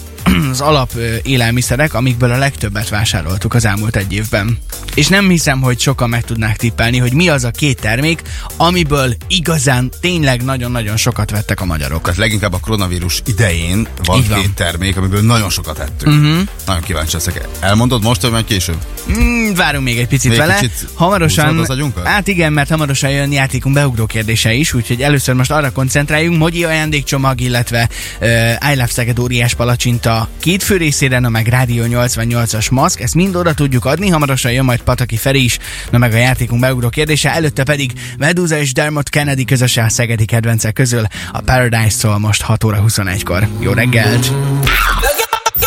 az 0.52 0.62
alap 0.62 0.92
élelmiszerek, 1.24 1.94
amikből 1.94 2.32
a 2.32 2.38
legtöbbet 2.38 2.90
vásároltuk 2.90 3.54
az 3.54 3.66
elmúlt 3.66 3.96
egy 3.96 4.14
évben. 4.14 4.58
És 4.94 5.08
nem 5.08 5.30
hiszem, 5.30 5.62
hogy 5.62 5.80
sokan 5.80 6.10
meg 6.10 6.24
tudnák 6.24 6.58
tippelni, 6.58 6.98
hogy 6.98 7.14
mi 7.14 7.30
az 7.30 7.44
a 7.44 7.52
két 7.52 7.82
termék, 7.82 8.22
amiből 8.58 9.14
igazán 9.28 9.92
tényleg 10.02 10.44
nagyon-nagyon 10.44 10.98
sokat 10.98 11.32
vettek 11.32 11.62
a 11.62 11.66
magyarok. 11.66 12.02
Tehát 12.02 12.20
leginkább 12.20 12.54
a 12.54 12.60
koronavírus 12.60 13.22
idején 13.26 13.88
van 14.04 14.24
van. 14.30 14.42
két 14.42 14.54
termék, 14.54 14.98
amiből 14.98 15.22
nagyon 15.22 15.50
sokat 15.50 15.80
ettünk. 15.80 16.16
Uh-huh. 16.16 16.48
Nagyon 16.66 16.82
kíváncsi 16.82 17.14
leszek. 17.14 17.48
Elmondod 17.60 18.04
most, 18.04 18.22
vagy 18.22 18.32
majd 18.32 18.46
később? 18.46 18.78
Mm, 19.10 19.54
várunk 19.54 19.84
még 19.84 19.98
egy 19.98 20.08
picit 20.08 20.30
Még 20.30 20.40
vele. 20.40 20.54
kicsit 20.54 20.88
hamarosan, 20.94 21.58
az 21.58 21.70
agyunkat? 21.70 22.08
hát 22.08 22.28
igen, 22.28 22.54
mert 22.54 22.70
hamarosan 22.70 23.10
jön 23.10 23.32
játékunk 23.32 23.76
beugró 23.76 24.06
kérdése 24.06 24.54
is, 24.54 24.74
úgyhogy 24.74 25.02
először 25.02 25.36
most 25.36 25.52
arra 25.52 25.72
koncentráljunk. 25.72 26.38
Mogyi 26.38 26.64
ajándékcsomag, 26.64 27.42
illetve 27.42 27.90
uh, 28.22 28.30
I 28.72 28.76
Love 28.76 28.88
Szeged 28.88 29.20
óriás 29.20 29.54
palacsinta 29.54 30.30
két 30.40 30.64
fő 30.64 30.78
részére, 30.78 31.20
na 31.20 31.30
meg 31.30 31.48
Rádió 31.48 31.84
88-as 31.88 32.72
maszk, 32.72 33.02
ezt 33.02 33.16
mind 33.16 33.36
oda 33.36 33.54
tudjuk 33.54 33.86
adni, 33.86 34.10
hamarosan 34.10 34.52
jön 34.52 34.66
majd 34.66 34.82
Pataki 34.82 35.18
Feri 35.18 35.44
is, 35.44 35.58
na 35.90 35.98
meg 35.98 36.14
a 36.14 36.18
játékunk 36.18 36.62
beugró 36.62 36.90
kérdése, 36.90 37.34
előtte 37.34 37.64
pedig 37.64 37.92
Medusa 38.18 38.58
és 38.58 38.74
Dermot 38.74 39.10
Kennedy 39.10 39.46
közösen 39.46 39.86
a 39.86 39.90
szegedi 39.90 40.26
kedvencek 40.26 40.74
közül 40.74 41.04
a 41.32 41.42
Paradise-szól 41.42 42.20
most 42.20 42.42
6 42.42 42.64
óra 42.64 42.84
21-kor. 42.88 43.48
Jó 43.60 43.72
reggelt! 43.72 44.32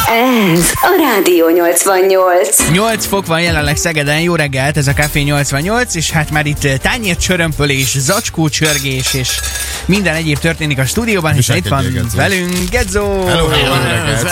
Ez 0.09 0.73
a 0.81 0.97
Rádió 1.01 1.49
88. 1.49 2.71
8 2.71 3.07
fok 3.07 3.27
van 3.27 3.41
jelenleg 3.41 3.77
Szegeden, 3.77 4.21
jó 4.21 4.35
reggelt, 4.35 4.77
ez 4.77 4.87
a 4.87 4.93
Café 4.93 5.21
88, 5.21 5.95
és 5.95 6.11
hát 6.11 6.31
már 6.31 6.47
itt 6.47 6.65
eh, 6.65 6.77
tányért 6.77 7.21
csörömpölés, 7.21 7.99
zacskó 7.99 8.49
csörgés, 8.49 9.15
és 9.15 9.41
minden 9.87 10.15
egyéb 10.15 10.39
történik 10.39 10.79
a 10.79 10.85
stúdióban, 10.85 11.33
hiszen 11.33 11.57
itt 11.57 11.69
van 11.69 11.85
velünk 12.17 12.71
Gedzo! 12.71 13.27
Hello, 13.27 13.49
hello, 13.49 13.75
jó 13.75 13.83
reggelt. 13.83 14.31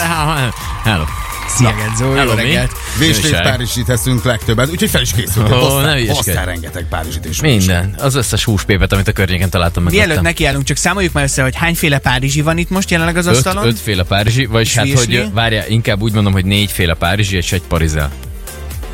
Hello. 0.83 1.03
Szia 1.47 1.73
Gedzo, 1.75 2.15
jó 2.15 2.31
reggelt! 2.33 2.71
Véslét. 2.99 3.41
Párizsit 3.41 3.89
eszünk 3.89 4.23
legtöbbet, 4.23 4.69
úgyhogy 4.69 4.89
fel 4.89 5.01
is 5.01 5.11
készültél. 5.13 5.55
Ó, 5.55 5.59
Hoztál- 5.59 5.99
ne. 5.99 6.13
Hoztál 6.13 6.45
rengeteg 6.45 6.85
Párizsit 6.89 7.25
is. 7.25 7.41
Minden. 7.41 7.95
Az 7.97 8.15
összes 8.15 8.43
húspépet, 8.43 8.93
amit 8.93 9.07
a 9.07 9.11
környéken 9.11 9.49
találtam 9.49 9.83
meg. 9.83 9.93
Mielőtt 9.93 10.21
nekiállunk, 10.21 10.63
csak 10.65 10.77
számoljuk 10.77 11.13
már 11.13 11.23
össze, 11.23 11.41
hogy 11.41 11.55
hányféle 11.55 11.97
Párizsi 11.97 12.41
van 12.41 12.57
itt 12.57 12.69
most 12.69 12.89
jelenleg 12.91 13.17
az 13.17 13.25
öt, 13.25 13.35
asztalon. 13.35 13.67
ötféle 13.67 14.03
párizsi, 14.03 14.45
vagyis 14.45 14.69
És 14.69 14.75
hát, 14.75 14.91
hogy 14.91 15.25
várja, 15.33 15.63
inkább 15.67 16.01
úgy 16.01 16.13
mondom, 16.13 16.33
hogy 16.33 16.45
négyféle 16.45 16.93
párizsi 16.93 17.35
és 17.35 17.51
egy 17.51 17.61
parizel. 17.67 18.11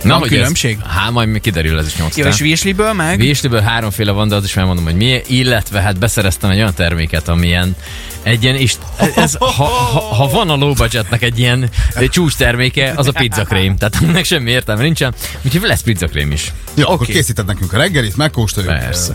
Van 0.04 0.20
hogy 0.20 0.30
különbség? 0.30 0.78
Ez, 0.86 0.92
há, 0.96 1.10
majd 1.10 1.28
még 1.30 1.42
kiderül 1.42 1.80
ez 1.80 1.88
is 1.88 1.96
nyolc. 1.96 2.18
Jó, 2.18 2.26
és 2.26 2.40
Virsliből 2.40 2.94
meg? 2.94 3.18
Visliből 3.20 3.60
háromféle 3.62 4.12
van, 4.12 4.28
de 4.28 4.36
az 4.36 4.44
is 4.44 4.54
megmondom, 4.54 4.84
hogy 4.84 4.96
mi, 4.96 5.22
illetve 5.28 5.82
hát 5.82 6.00
beszereztem 6.00 6.50
egy 6.50 6.58
olyan 6.58 6.74
terméket, 6.74 7.28
amilyen 7.28 7.76
egy 8.24 8.44
ilyen, 8.44 8.56
és 8.56 8.74
ez, 9.16 9.34
ha, 9.40 9.46
ha, 9.46 10.00
ha, 10.16 10.28
van 10.28 10.50
a 10.50 10.56
low 10.56 10.74
budgetnek 10.74 11.22
egy 11.22 11.40
ilyen 11.40 11.70
csúcs 12.10 12.36
terméke, 12.36 12.94
az 12.96 13.08
a 13.08 13.12
pizzakrém. 13.12 13.78
Tehát 13.78 13.98
ennek 14.02 14.26
semmi 14.26 14.52
értelme 14.52 14.82
nincsen, 14.82 15.14
úgyhogy 15.42 15.62
lesz 15.62 15.82
pizzakrém 15.82 16.32
is. 16.32 16.54
Jó, 16.74 16.90
akkor 16.90 17.08
készíted 17.08 17.46
nekünk 17.46 17.74
a 17.74 17.78
reggelit, 17.78 18.18
megkóstoljuk. 18.18 18.74
Persze. 18.74 18.90
Ezt 18.92 19.12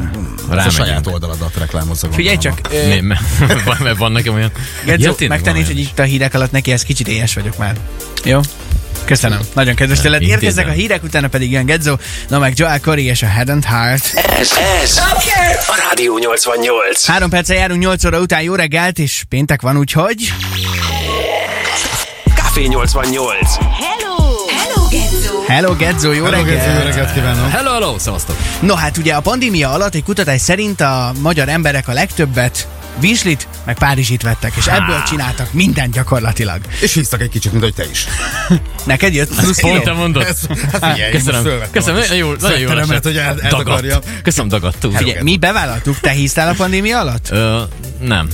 a 0.48 0.54
Rámegyünk. 0.54 0.72
saját 0.72 1.06
oldaladat 1.06 1.56
reklámozza. 1.58 2.08
Figyelj 2.12 2.36
csak, 2.36 2.60
ö, 2.70 2.88
Mi, 2.88 3.00
mert, 3.00 3.20
van- 3.64 3.78
mert 3.82 3.96
van 3.96 4.12
nekem 4.12 4.34
olyan... 4.34 4.52
Gedzo, 4.84 5.14
Ja, 5.18 5.52
hogy 5.52 5.78
itt 5.78 5.98
a 5.98 6.02
hírek 6.02 6.34
alatt 6.34 6.50
neki, 6.50 6.72
ez 6.72 6.82
kicsit 6.82 7.08
éhes 7.08 7.34
vagyok 7.34 7.58
már. 7.58 7.76
Jó? 8.24 8.40
Köszönöm. 9.04 9.38
Nagyon 9.54 9.74
kedves 9.74 10.00
tőled. 10.00 10.22
Érkeznek 10.22 10.66
a 10.66 10.70
hírek, 10.70 11.02
utána 11.02 11.28
pedig 11.28 11.50
jön 11.50 11.66
Gedzo, 11.66 11.96
na 12.28 12.38
meg 12.38 12.52
Joel 12.56 12.80
Corey 12.80 13.04
és 13.04 13.22
a 13.22 13.26
Head 13.26 13.48
and 13.48 13.64
Heart. 13.64 14.12
Ez, 14.38 14.50
ez 14.82 14.96
a 15.66 15.86
Rádió 15.88 16.18
88. 16.18 17.06
Három 17.06 17.30
perccel 17.30 17.56
járunk 17.56 17.80
8 17.82 18.04
óra 18.04 18.18
után, 18.20 18.42
jó 18.42 18.54
reggelt, 18.54 18.93
és 18.98 19.24
péntek 19.28 19.62
van, 19.62 19.76
úgyhogy... 19.76 20.32
Café 22.34 22.66
88. 22.66 23.54
Hello! 23.54 24.14
Hello, 24.48 24.88
Gezzó! 24.88 25.44
Hello 25.46 25.76
Gedzo, 25.76 26.12
jó 26.12 26.24
Hello, 26.24 26.36
reggelt! 26.36 26.64
Gedzo, 26.64 26.78
jó 26.78 26.84
reggelt 26.84 27.12
kívánok! 27.12 27.50
Hello, 27.50 27.72
hello, 27.72 27.98
szevasztok! 27.98 28.36
No 28.60 28.74
hát 28.74 28.96
ugye 28.96 29.14
a 29.14 29.20
pandémia 29.20 29.70
alatt 29.70 29.94
egy 29.94 30.02
kutatás 30.02 30.40
szerint 30.40 30.80
a 30.80 31.12
magyar 31.20 31.48
emberek 31.48 31.88
a 31.88 31.92
legtöbbet 31.92 32.68
Vislit, 33.00 33.48
meg 33.64 33.78
Párizsit 33.78 34.22
vettek, 34.22 34.52
és 34.56 34.66
ebből 34.66 35.02
csináltak 35.06 35.52
mindent 35.52 35.94
gyakorlatilag. 35.94 36.60
És 36.80 36.92
hisztak 36.94 37.20
egy 37.20 37.28
kicsit, 37.28 37.52
mint 37.52 37.64
hogy 37.64 37.74
te 37.74 37.84
is. 37.90 38.06
Neked 38.84 39.14
jött 39.14 39.34
plusz 39.34 39.60
Pont 39.60 39.94
mondod. 39.94 40.22
Ez, 40.22 40.38
hát 40.72 40.92
figyelj, 40.92 41.12
én 41.12 41.20
most 41.24 41.24
Köszönöm, 41.24 41.60
köszönöm, 41.70 42.00
nagyon 42.00 42.16
jó, 42.16 42.32
nagyon 42.40 42.58
jó 42.58 42.68
esett. 42.70 43.04
hogy 43.04 43.16
el. 43.16 44.00
Köszönöm, 44.22 44.48
dagadt 44.48 44.78
túl. 44.78 44.92
Figyelj, 44.92 45.22
mi 45.22 45.36
bevállaltuk, 45.36 46.00
te 46.00 46.10
hisztál 46.10 46.48
a 46.48 46.54
pandémia 46.56 46.98
alatt? 46.98 47.28
Ö, 47.30 47.62
nem, 48.00 48.28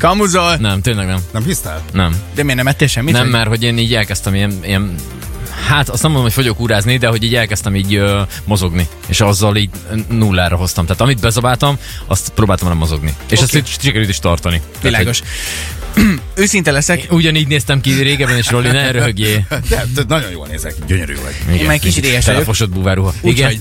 Kamuzol! 0.00 0.56
nem, 0.56 0.80
tényleg 0.80 1.06
nem. 1.06 1.20
Nem 1.32 1.44
hisztál? 1.44 1.82
Nem. 1.92 2.16
De 2.34 2.42
miért 2.42 2.56
nem 2.56 2.66
ettél 2.66 2.88
semmit? 2.88 3.12
Nem, 3.12 3.22
vagy? 3.22 3.30
mert 3.30 3.48
hogy 3.48 3.62
én 3.62 3.78
így 3.78 3.94
elkezdtem 3.94 4.34
ilyen, 4.34 4.52
ilyen 4.62 4.94
Hát 5.66 5.88
azt 5.88 6.02
nem 6.02 6.10
mondom, 6.10 6.22
hogy 6.22 6.42
fogyok 6.42 6.60
úrázni, 6.60 6.96
de 6.96 7.08
hogy 7.08 7.22
így 7.22 7.34
elkezdtem 7.34 7.76
így 7.76 7.94
ö, 7.94 8.20
mozogni. 8.44 8.88
És 9.06 9.20
azzal 9.20 9.56
így 9.56 9.70
nullára 10.08 10.56
hoztam. 10.56 10.86
Tehát 10.86 11.00
amit 11.00 11.20
bezabáltam, 11.20 11.78
azt 12.06 12.28
próbáltam 12.34 12.68
nem 12.68 12.76
mozogni. 12.76 13.14
És 13.30 13.32
Oké. 13.32 13.42
ezt 13.42 13.56
így 13.56 13.76
sikerült 13.80 14.08
is 14.08 14.18
tartani. 14.18 14.56
Tehát, 14.60 14.82
Világos. 14.82 15.22
Őszinte 16.34 16.70
leszek, 16.70 17.06
hogy 17.08 17.18
Ugyanígy 17.18 17.46
néztem 17.46 17.80
ki 17.80 17.92
régebben, 17.92 18.36
és 18.36 18.50
Roli, 18.50 18.70
ne 18.70 18.90
röhögjél. 19.00 19.46
De, 19.68 19.86
de 19.94 20.02
nagyon 20.08 20.30
jól 20.30 20.46
nézek, 20.46 20.74
gyönyörű 20.86 21.14
vagy. 21.22 21.54
Igen, 21.54 21.66
már 21.66 21.74
egy 21.74 21.80
kicsit 21.80 22.04
éhes 22.04 22.24
vagyok. 22.24 22.40
Telefosott 22.40 22.70
búváruha. 22.70 23.12
Úgyhogy 23.20 23.60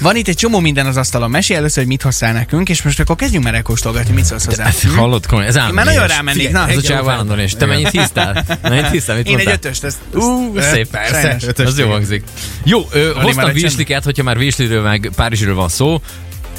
van 0.00 0.16
itt 0.16 0.28
egy 0.28 0.36
csomó 0.36 0.60
minden 0.60 0.86
az 0.86 0.96
asztalon. 0.96 1.30
Mesélj 1.30 1.58
először, 1.58 1.78
hogy 1.78 1.86
mit 1.86 2.02
hoztál 2.02 2.32
nekünk, 2.32 2.68
és 2.68 2.82
most 2.82 3.00
akkor 3.00 3.16
kezdjünk 3.16 3.44
már 3.44 3.54
elkóstolgatni, 3.54 4.14
mit 4.14 4.24
szólsz 4.24 4.44
hozzá. 4.44 4.64
Hát, 4.64 4.82
hallod, 4.96 5.26
komoly, 5.26 5.46
ez 5.46 5.56
Én 5.56 5.62
már 5.72 5.84
nagyon 5.84 6.06
rámennék, 6.06 6.50
na. 6.50 6.68
Ez 6.68 6.76
a 6.76 6.82
csáv 6.82 7.08
állandóan, 7.08 7.38
és 7.38 7.52
te 7.52 7.66
mennyit 7.66 7.90
hisztál? 7.90 8.44
Mennyit 8.62 8.90
hisztál? 8.90 9.16
Mit 9.16 9.28
Én 9.28 9.38
egy 9.38 9.48
ötöst, 9.48 9.84
ezt, 9.84 9.98
Ú, 10.14 10.58
szép. 10.60 10.88
Persze. 10.90 11.38
Az 11.56 11.78
jó 11.78 11.90
hangzik. 11.90 12.24
Jó, 12.64 12.88
hoztam 13.14 13.52
virsliket, 13.52 14.04
hogyha 14.04 14.22
már 14.22 14.38
virsliről 14.38 14.82
meg 14.82 15.10
Párizsről 15.16 15.54
van 15.54 15.68
szó. 15.68 16.00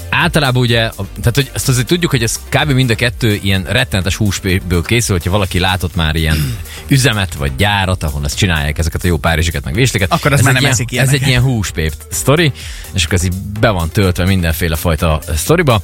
Általában 0.10 0.62
ugye, 0.62 0.78
tehát 0.98 1.36
hogy 1.36 1.52
ezt 1.54 1.68
azért 1.70 1.88
tudjuk, 1.88 2.12
hogy 2.12 2.24
ez 2.24 2.40
kb. 2.50 2.72
mind 2.72 2.90
a 2.90 2.96
kettő 2.96 3.40
ilyen 3.42 3.64
rettenetes 3.64 4.16
húsből 4.16 4.82
készül, 4.86 5.16
hogyha 5.16 5.32
valaki 5.32 5.60
látott 5.60 5.96
már 5.96 6.16
ilyen 6.16 6.58
üzemet 6.88 7.34
vagy 7.34 7.52
gyárat, 7.58 8.04
ahol 8.04 8.26
ezt 8.26 8.38
csinálják, 8.38 8.78
ezeket 8.78 9.04
a 9.04 9.08
jó 9.08 9.18
párizsiket, 9.18 9.64
meg 9.64 9.74
virsliket. 9.74 10.12
Akkor 10.12 10.32
az 10.34 10.40
ez 10.40 10.46
már 10.46 10.54
nem 10.54 10.62
ilyen, 10.62 10.74
eszik 10.74 10.88
Ez 10.88 10.94
ilyeneket. 10.94 11.22
egy 11.22 11.28
ilyen 11.28 11.42
húspép 11.42 11.94
sztori, 12.12 12.52
és 12.94 13.04
akkor 13.06 13.18
ez 13.18 13.24
így 13.24 13.34
be 13.60 13.70
van 13.70 13.90
töltve 13.90 14.26
mindenféle 14.26 14.76
fajta 14.76 15.20
sztoriba. 15.36 15.82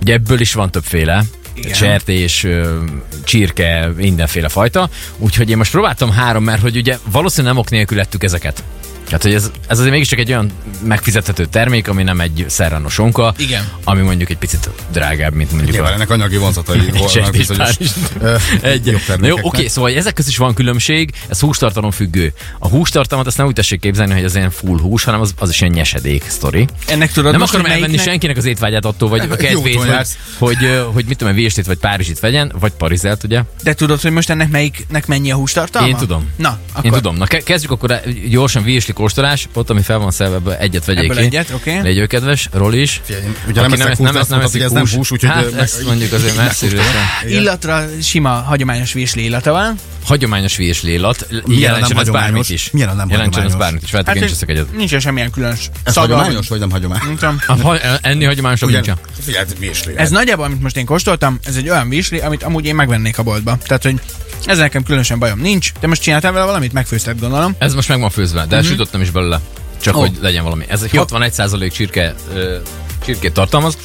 Ugye 0.00 0.12
ebből 0.12 0.40
is 0.40 0.52
van 0.52 0.70
többféle. 0.70 1.22
Igen. 1.54 1.74
Sertés, 1.74 2.44
ö, 2.44 2.82
csirke, 3.24 3.90
mindenféle 3.96 4.48
fajta. 4.48 4.88
Úgyhogy 5.18 5.50
én 5.50 5.56
most 5.56 5.70
próbáltam 5.70 6.10
három, 6.10 6.44
mert 6.44 6.60
hogy 6.60 6.76
ugye 6.76 6.98
valószínűleg 7.10 7.52
nem 7.52 7.62
ok 7.62 7.70
nélkül 7.70 8.00
ettük 8.00 8.22
ezeket. 8.24 8.62
Hát, 9.10 9.22
hogy 9.22 9.34
ez, 9.34 9.50
ez 9.68 9.78
azért 9.78 9.92
mégiscsak 9.92 10.18
egy 10.18 10.28
olyan 10.30 10.50
megfizethető 10.82 11.44
termék, 11.46 11.88
ami 11.88 12.02
nem 12.02 12.20
egy 12.20 12.44
szerrano 12.48 12.88
sonka, 12.88 13.34
Igen. 13.38 13.68
ami 13.84 14.02
mondjuk 14.02 14.30
egy 14.30 14.36
picit 14.38 14.70
drágább, 14.92 15.34
mint 15.34 15.50
mondjuk 15.50 15.72
Nyilván 15.72 15.90
a 15.90 15.94
ennek 15.94 16.10
anyagi 16.10 16.36
vonzatai 16.36 16.78
vannak 17.14 17.30
bizonyos 17.32 17.76
egy. 18.62 18.96
Na 19.18 19.26
jó, 19.26 19.36
oké, 19.40 19.66
szóval 19.66 19.94
ezek 19.94 20.12
között 20.14 20.30
is 20.30 20.36
van 20.36 20.54
különbség, 20.54 21.12
ez 21.28 21.40
hústartalom 21.40 21.90
függő. 21.90 22.32
A 22.58 22.68
hústartalmat 22.68 23.26
azt 23.26 23.36
nem 23.36 23.46
úgy 23.46 23.52
tessék 23.54 23.80
képzelni, 23.80 24.12
hogy 24.12 24.24
az 24.24 24.34
ilyen 24.34 24.50
full 24.50 24.78
hús, 24.80 25.04
hanem 25.04 25.20
az, 25.20 25.34
az 25.38 25.48
is 25.50 25.60
ilyen 25.60 25.72
nyesedék 25.72 26.24
sztori. 26.28 26.66
Ennek 26.86 27.12
tudod 27.12 27.32
Nem 27.32 27.42
akarom 27.42 27.64
elvenni 27.66 27.80
melyiknek- 27.80 28.06
senkinek 28.06 28.36
az 28.36 28.44
étvágyát 28.44 28.84
attól, 28.84 29.08
vagy 29.08 29.20
a 29.30 29.36
kedvét, 29.36 29.80
hogy, 30.38 30.56
hogy, 30.92 31.04
mit 31.04 31.16
tudom, 31.18 31.34
Virslit 31.34 31.66
vagy 31.66 31.78
Párizsit 31.78 32.20
vegyen, 32.20 32.52
vagy 32.60 32.72
Parizelt, 32.72 33.24
ugye? 33.24 33.42
De 33.62 33.74
tudod, 33.74 34.00
hogy 34.00 34.10
most 34.10 34.30
ennek 34.30 34.50
melyiknek 34.50 35.06
mennyi 35.06 35.30
a 35.30 35.34
hústartalma? 35.34 35.88
Én 35.88 35.96
tudom. 35.96 36.30
Na, 36.36 36.58
akkor 36.72 36.84
Én 36.84 36.92
tudom. 36.92 37.16
Na 37.16 37.26
ke- 37.26 37.42
kezdjük 37.42 37.70
akkor 37.70 38.00
gyorsan 38.28 38.62
virsli 38.62 38.92
kóstolás, 38.98 39.48
ott 39.52 39.70
ami 39.70 39.82
fel 39.82 39.98
van 39.98 40.10
szelve, 40.10 40.36
ebből 40.36 40.52
egyet 40.52 40.84
vegyék 40.84 41.04
Ebből 41.04 41.16
ki. 41.16 41.22
egyet, 41.22 41.50
oké. 41.54 41.80
Legyél 41.80 42.06
kedves, 42.06 42.48
Roli 42.52 42.80
is. 42.80 43.00
Ugye 43.48 43.60
nem 43.60 43.72
eszek 43.72 43.96
húst, 43.96 44.12
de 44.12 44.18
azt 44.18 44.30
mondtad, 44.30 44.50
hogy 44.50 44.60
ez 44.60 44.70
nem 44.70 44.86
hús, 44.88 45.10
úgyhogy... 45.10 45.28
hát 45.30 45.50
meg- 45.50 45.60
ezt 45.60 45.84
mondjuk 45.84 46.12
azért 46.12 46.36
messziről 46.44 46.82
sem. 46.82 47.30
Illatra 47.30 47.84
sima, 48.02 48.30
hagyományos 48.30 48.92
virsli 48.92 49.24
illata 49.24 49.52
van. 49.52 49.74
Hagyományos 50.04 50.56
virsli 50.56 50.92
illat. 50.92 51.26
nem 51.30 51.58
Jelentsen 51.58 51.98
ez 51.98 52.10
bármit 52.10 52.48
is. 52.48 52.70
Milyen 52.70 52.96
nem 52.96 53.10
Jelentsen 53.10 53.44
ez 53.44 53.54
bármit 53.54 53.82
is. 53.82 53.90
Feltek 53.90 54.16
én 54.16 54.22
is 54.22 54.30
eszek 54.30 54.48
egyet. 54.48 54.76
nincs 54.76 54.96
semmilyen 54.98 55.30
különös 55.30 55.70
Ez 55.82 55.94
hagyományos, 55.94 56.48
vagy 56.48 56.58
nem 56.58 56.70
hagyományos? 56.70 57.20
Nem 57.20 57.60
ha- 57.60 57.78
Enni 58.00 58.24
hagyományosabb 58.24 58.70
nincsen. 58.70 58.96
ez 59.96 60.10
nagyjából, 60.10 60.44
amit 60.44 60.62
most 60.62 60.76
én 60.76 60.84
kóstoltam, 60.84 61.38
ez 61.44 61.56
egy 61.56 61.68
olyan 61.68 61.88
virsli, 61.88 62.18
amit 62.18 62.42
amúgy 62.42 62.64
én 62.64 62.74
megvennék 62.74 63.18
a 63.18 63.22
boltba. 63.22 63.58
Tehát, 63.66 63.82
hogy 63.82 64.00
ez 64.44 64.58
nekem 64.58 64.82
különösen 64.82 65.18
bajom 65.18 65.40
nincs. 65.40 65.72
De 65.80 65.86
most 65.86 66.02
csináltál 66.02 66.32
vele 66.32 66.44
valamit? 66.44 66.72
Megfőzted, 66.72 67.20
gondolom. 67.20 67.54
Ez 67.58 67.74
most 67.74 67.88
meg 67.88 68.00
van 68.00 68.10
főzve, 68.10 68.46
de 68.46 68.56
uh-huh. 68.56 68.70
sütöttem 68.70 69.00
is 69.00 69.10
belőle. 69.10 69.40
Csak 69.80 69.96
Ó. 69.96 70.00
hogy 70.00 70.12
legyen 70.20 70.44
valami. 70.44 70.64
Ez 70.68 70.82
egy 70.82 70.92
Jó. 70.92 71.02
61% 71.06 71.72
csirke, 71.72 72.14
ö, 72.34 72.56
csirkét 73.04 73.32
tartalmaz. 73.32 73.78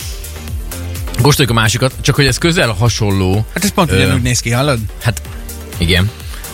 Kóstoljuk 1.22 1.58
a 1.58 1.60
másikat, 1.60 1.94
csak 2.02 2.16
hogy 2.16 2.26
ez 2.26 2.38
közel 2.38 2.72
hasonló. 2.72 3.46
Hát 3.54 3.64
ez 3.64 3.72
pont 3.72 3.92
Ö. 3.92 3.96
ugyanúgy 3.96 4.22
néz 4.22 4.40
ki, 4.40 4.50
hallod? 4.50 4.80
Hát 5.02 5.22
igen. 5.78 6.10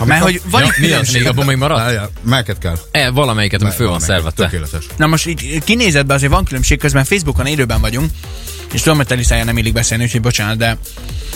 Mert 0.06 0.22
hogy 0.24 0.42
van 0.46 0.62
Ja, 0.62 0.70
mi 0.80 0.92
az? 0.92 1.12
Még 1.12 1.28
abban 1.28 1.46
még 1.46 1.58
maradt? 1.58 2.10
Melyiket 2.24 2.58
kell? 2.58 2.78
E, 2.92 3.10
valamelyiket, 3.10 3.62
ami 3.62 3.72
föl 3.72 3.88
van 3.90 4.00
szervette. 4.00 4.44
Tökéletes. 4.44 4.86
Na 4.98 5.06
most 5.08 5.28
így 5.28 5.64
kinézetben 5.64 6.16
azért 6.16 6.32
van 6.32 6.44
különbség, 6.46 6.80
közben 6.80 7.04
Facebookon 7.06 7.46
élőben 7.46 7.82
vagyunk, 7.82 8.12
és 8.74 8.82
tudom, 8.82 8.98
hogy 8.98 9.08
Teliszáján 9.08 9.46
nem 9.46 9.58
illik 9.58 9.74
beszélni, 9.74 10.04
úgyhogy 10.04 10.22
bocsánat, 10.22 10.58
de 10.58 10.78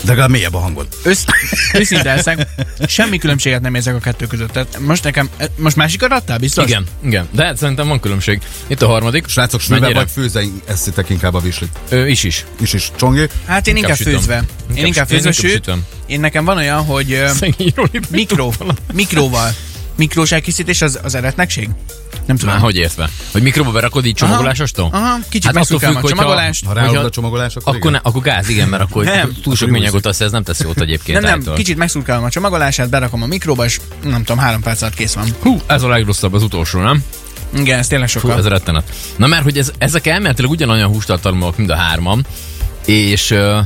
De 0.01 0.10
legalább 0.10 0.29
mélyebb 0.29 0.53
a 0.53 0.60
hangod. 0.60 0.88
össz, 1.03 1.24
őszinte 1.79 2.15
leszek, 2.15 2.48
semmi 2.88 3.17
különbséget 3.17 3.62
nem 3.62 3.75
érzek 3.75 3.96
a 3.96 4.00
kettő 4.00 4.27
között. 4.27 4.51
Tehát 4.51 4.79
most 4.79 5.03
nekem, 5.03 5.29
most 5.58 5.75
másikat 5.75 6.12
adtál, 6.12 6.38
biztos? 6.38 6.65
Igen, 6.65 6.84
igen. 7.05 7.27
De 7.32 7.46
hát 7.46 7.58
szerintem 7.58 7.88
van 7.88 8.00
különbség. 8.00 8.41
Itt 8.67 8.82
a 8.82 8.88
harmadik. 8.88 9.27
Srácok, 9.27 9.62
Mennyire? 9.67 9.93
vagy 9.93 10.10
főzve 10.12 10.41
eszitek 10.65 11.10
inkább 11.10 11.34
a 11.34 11.39
vislit. 11.39 11.79
Ö, 11.89 12.05
is 12.08 12.24
is. 12.24 12.46
Is 12.62 12.74
is 12.74 12.91
csongi. 12.96 13.27
Hát 13.46 13.67
én 13.67 13.75
inkább, 13.75 13.96
sütöm. 13.98 14.13
főzve. 14.13 14.43
Én 14.75 14.86
inkább 14.86 15.08
főzve, 15.08 15.29
inkább 15.29 15.43
sőt, 15.46 15.51
sütöm. 15.51 15.86
Én 16.05 16.19
nekem 16.19 16.45
van 16.45 16.57
olyan, 16.57 16.86
hogy 16.86 17.24
mikro, 18.10 18.51
mikróval. 18.93 19.51
Mikrós 19.95 20.31
elkészítés 20.31 20.81
az, 20.81 21.00
az 21.03 21.15
eretnekség? 21.15 21.69
Nem 22.25 22.38
tudom. 22.38 22.53
Már 22.53 22.63
hogy 22.63 22.75
értve? 22.75 23.10
Hogy 23.31 23.41
mikroba 23.41 23.72
berakod 23.72 24.05
így 24.05 24.13
csomagolásostól? 24.13 24.89
Aha, 24.91 25.17
kicsit 25.29 25.45
hát 25.55 25.72
attól 25.72 25.95
a 25.95 26.07
csomagolást. 26.07 26.65
Ha 26.65 26.74
ráhozod 26.74 26.93
hogyha- 26.95 27.07
a 27.10 27.13
csomagolás, 27.13 27.55
akkor, 27.55 27.75
Akkor, 27.75 27.91
ne, 27.91 28.00
akkor 28.03 28.22
gáz, 28.22 28.50
igen, 28.50 28.69
mert 28.69 28.83
akkor 28.83 29.03
Nem. 29.03 29.31
túl 29.43 29.55
sok 29.55 29.69
műanyagot 29.69 30.05
azt 30.05 30.22
ez 30.22 30.31
nem 30.31 30.43
tesz 30.43 30.60
jót 30.60 30.81
egyébként. 30.81 31.13
Nem, 31.13 31.24
nem, 31.24 31.33
állítólag. 31.33 31.57
kicsit 31.57 31.77
megszurkálom 31.77 32.24
a 32.24 32.29
csomagolását, 32.29 32.89
berakom 32.89 33.22
a 33.24 33.25
mikróba, 33.25 33.65
és 33.65 33.79
nem 34.03 34.24
tudom, 34.24 34.38
három 34.38 34.62
perc 34.62 34.81
alatt 34.81 34.93
kész 34.93 35.13
van. 35.13 35.25
Hú, 35.41 35.62
ez 35.67 35.83
a 35.83 35.88
legrosszabb 35.88 36.33
az 36.33 36.43
utolsó, 36.43 36.79
nem? 36.79 37.03
Igen, 37.55 37.79
ez 37.79 37.88
tényleg 37.88 38.10
sokkal. 38.10 38.38
ez 38.38 38.48
rettenet. 38.48 38.93
Na 39.15 39.27
mert, 39.27 39.43
hogy 39.43 39.57
ez, 39.57 39.72
ezek 39.77 40.07
elméletileg 40.07 40.51
ugyanolyan 40.51 40.89
hústartalmak, 40.89 41.57
mind 41.57 41.69
a 41.69 41.75
hárman, 41.75 42.25
és 42.86 43.31
uh, 43.31 43.57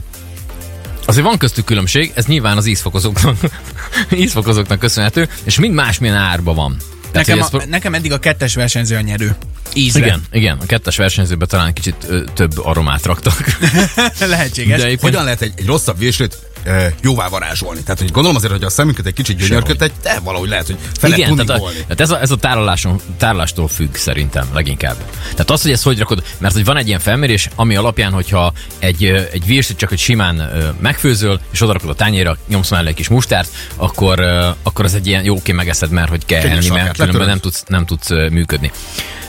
azért 1.08 1.26
van 1.26 1.38
köztük 1.38 1.66
különbség, 1.66 2.12
ez 2.16 2.26
nyilván 2.26 2.58
az 2.58 2.66
ízfokozóknak, 2.66 3.38
ízfokozóknak 4.12 4.80
köszönhető, 4.80 5.30
és 5.44 5.60
mind 5.60 5.74
másmilyen 5.74 6.16
árba 6.16 6.54
van. 6.54 6.78
Tehát, 7.12 7.28
Nekem, 7.28 7.48
a, 7.52 7.58
ez- 7.62 7.70
nekem 7.70 7.94
eddig 7.94 8.12
a 8.12 8.20
kettes 8.20 8.56
versenyző 8.56 8.96
a 8.96 9.02
nyerő. 9.02 9.36
Ízre. 9.74 10.06
igen, 10.06 10.24
igen, 10.32 10.58
a 10.62 10.66
kettes 10.66 10.98
versenyzőben 10.98 11.48
talán 11.48 11.74
kicsit 11.74 11.96
ö, 12.08 12.24
több 12.34 12.52
aromát 12.66 13.06
raktak. 13.06 13.58
Lehetséges. 14.20 14.70
De 14.80 14.86
egyébként- 14.86 15.02
Hogyan 15.02 15.24
lehet 15.24 15.42
egy, 15.42 15.54
egy 15.56 15.66
rosszabb 15.66 15.98
véslit 15.98 16.38
e, 16.68 16.94
jóvá 17.02 17.28
varázsolni? 17.28 17.82
Tehát, 17.84 18.00
hogy 18.00 18.12
gondolom 18.12 18.38
azért, 18.38 18.52
hogy 18.54 18.64
a 18.64 18.70
szemünket 18.70 19.06
egy 19.06 19.14
kicsit 19.14 19.38
gyönyörködtet, 19.38 19.92
de 20.02 20.20
valahogy 20.24 20.50
lehet, 20.50 20.66
hogy 20.66 20.78
fel 21.00 21.12
Igen, 21.12 21.36
tehát, 21.36 21.62
a, 21.62 21.70
tehát 21.72 22.02
ez 22.02 22.10
a, 22.10 22.22
ez 22.22 22.32
a 22.32 22.36
tároláson, 22.36 23.00
tárolástól 23.18 23.68
függ 23.68 23.96
szerintem 23.96 24.48
leginkább. 24.54 24.96
Tehát 25.32 25.52
az, 25.52 25.62
hogy 25.62 25.72
ezt 25.72 25.84
hogy 25.84 26.00
rakod, 26.00 26.24
mert 26.38 26.54
hogy 26.54 26.66
van 26.66 26.78
egy 26.78 26.88
ilyen 26.88 27.00
felmérés, 27.00 27.50
ami 27.56 27.76
alapján, 27.76 28.12
hogyha 28.12 28.54
egy, 28.80 29.06
egy 29.32 29.46
virslit 29.46 29.78
csak 29.78 29.92
egy 29.92 30.00
simán 30.00 30.52
megfőzöl, 30.80 31.40
és 31.52 31.62
odarakod 31.62 31.90
a 31.90 31.94
tányérra, 31.94 32.38
nyomsz 32.48 32.70
mellé 32.70 32.88
egy 32.88 32.96
kis 32.96 33.08
mustárt, 33.08 33.50
akkor, 33.76 34.20
akkor 34.64 34.86
az 34.86 34.94
egy 34.94 35.08
ilyen 35.08 35.24
jó, 35.24 35.36
oké, 35.36 35.52
megeszed, 35.52 35.90
mert 35.90 36.10
hogy 36.10 36.26
kell 36.26 36.42
enni, 36.42 36.68
mert 36.70 36.98
különben 36.98 37.28
nem 37.28 37.40
tudsz, 37.40 37.64
nem 37.68 37.86
tudsz 37.86 38.10
működni. 38.10 38.72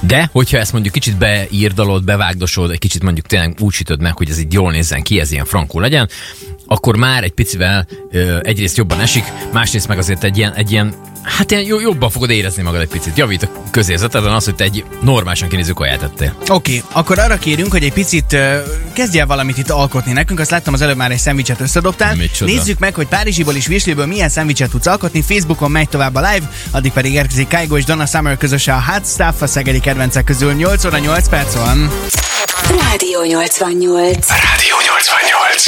De, 0.00 0.28
hogyha 0.33 0.59
ezt 0.59 0.73
mondjuk 0.73 0.95
kicsit 0.95 1.16
beírdalod, 1.16 2.04
bevágdosod, 2.04 2.71
egy 2.71 2.78
kicsit 2.78 3.02
mondjuk 3.02 3.26
tényleg 3.26 3.57
úgy 3.61 3.73
sütöd 3.73 4.00
meg, 4.00 4.16
hogy 4.16 4.30
ez 4.30 4.38
így 4.38 4.52
jól 4.52 4.71
nézzen 4.71 5.02
ki, 5.02 5.21
ez 5.21 5.30
ilyen 5.30 5.45
frankó 5.45 5.80
legyen, 5.80 6.09
akkor 6.71 6.97
már 6.97 7.25
egy 7.25 7.33
picivel 7.33 7.87
ö, 8.11 8.39
egyrészt 8.43 8.77
jobban 8.77 9.01
esik, 9.01 9.25
másrészt 9.53 9.89
meg 9.89 9.99
azért 9.99 10.25
egy 10.25 10.39
ilyen, 10.39 10.53
egy 10.55 10.71
ilyen 10.71 10.95
hát 11.37 11.51
ilyen 11.51 11.81
jobban 11.81 12.11
fogod 12.11 12.31
érezni 12.31 12.63
magad 12.63 12.81
egy 12.81 12.89
picit. 12.89 13.17
Javít 13.17 13.43
a 13.43 13.49
közérzeteden 13.71 14.33
az, 14.33 14.45
hogy 14.45 14.55
te 14.55 14.65
egy 14.65 14.85
normálisan 15.01 15.49
kinéző 15.49 15.73
kaját 15.73 16.03
ettél. 16.03 16.35
Oké, 16.41 16.53
okay, 16.53 16.83
akkor 16.93 17.19
arra 17.19 17.39
kérünk, 17.39 17.73
hogy 17.73 17.85
egy 17.85 17.93
picit 17.93 18.33
uh, 18.33 18.57
kezdj 18.93 19.19
el 19.19 19.27
valamit 19.27 19.59
itt 19.59 19.71
alkotni 19.71 20.13
nekünk. 20.13 20.41
Azt 20.41 20.51
láttam 20.51 20.75
az 20.75 20.81
előbb 20.81 20.97
már 20.97 21.11
egy 21.11 21.19
szendvicset 21.19 21.61
összedobtál. 21.61 22.15
Micsoda. 22.15 22.53
Nézzük 22.53 22.79
meg, 22.79 22.95
hogy 22.95 23.07
Párizsiból 23.07 23.55
és 23.55 23.67
Visliből 23.67 24.07
milyen 24.07 24.29
szendvicset 24.29 24.71
tudsz 24.71 24.87
alkotni. 24.87 25.23
Facebookon 25.23 25.71
megy 25.71 25.89
tovább 25.89 26.15
a 26.15 26.21
live, 26.21 26.51
addig 26.71 26.93
pedig 26.93 27.13
érkezik 27.13 27.49
Kaigo 27.49 27.77
és 27.77 27.85
Donna 27.85 28.07
Summer 28.07 28.37
közösen 28.37 28.75
a 28.75 28.93
Hot 28.93 29.07
Stuff 29.07 29.43
a 29.43 29.47
szegedi 29.47 29.81
kedvencek 29.81 30.25
közül. 30.25 30.53
8 30.53 30.85
óra 30.85 30.99
8 30.99 31.29
perc 31.29 31.55
van. 31.55 31.91
Rádió 32.69 33.23
88. 33.25 34.29
Rádió 34.29 34.77
88. 34.87 34.88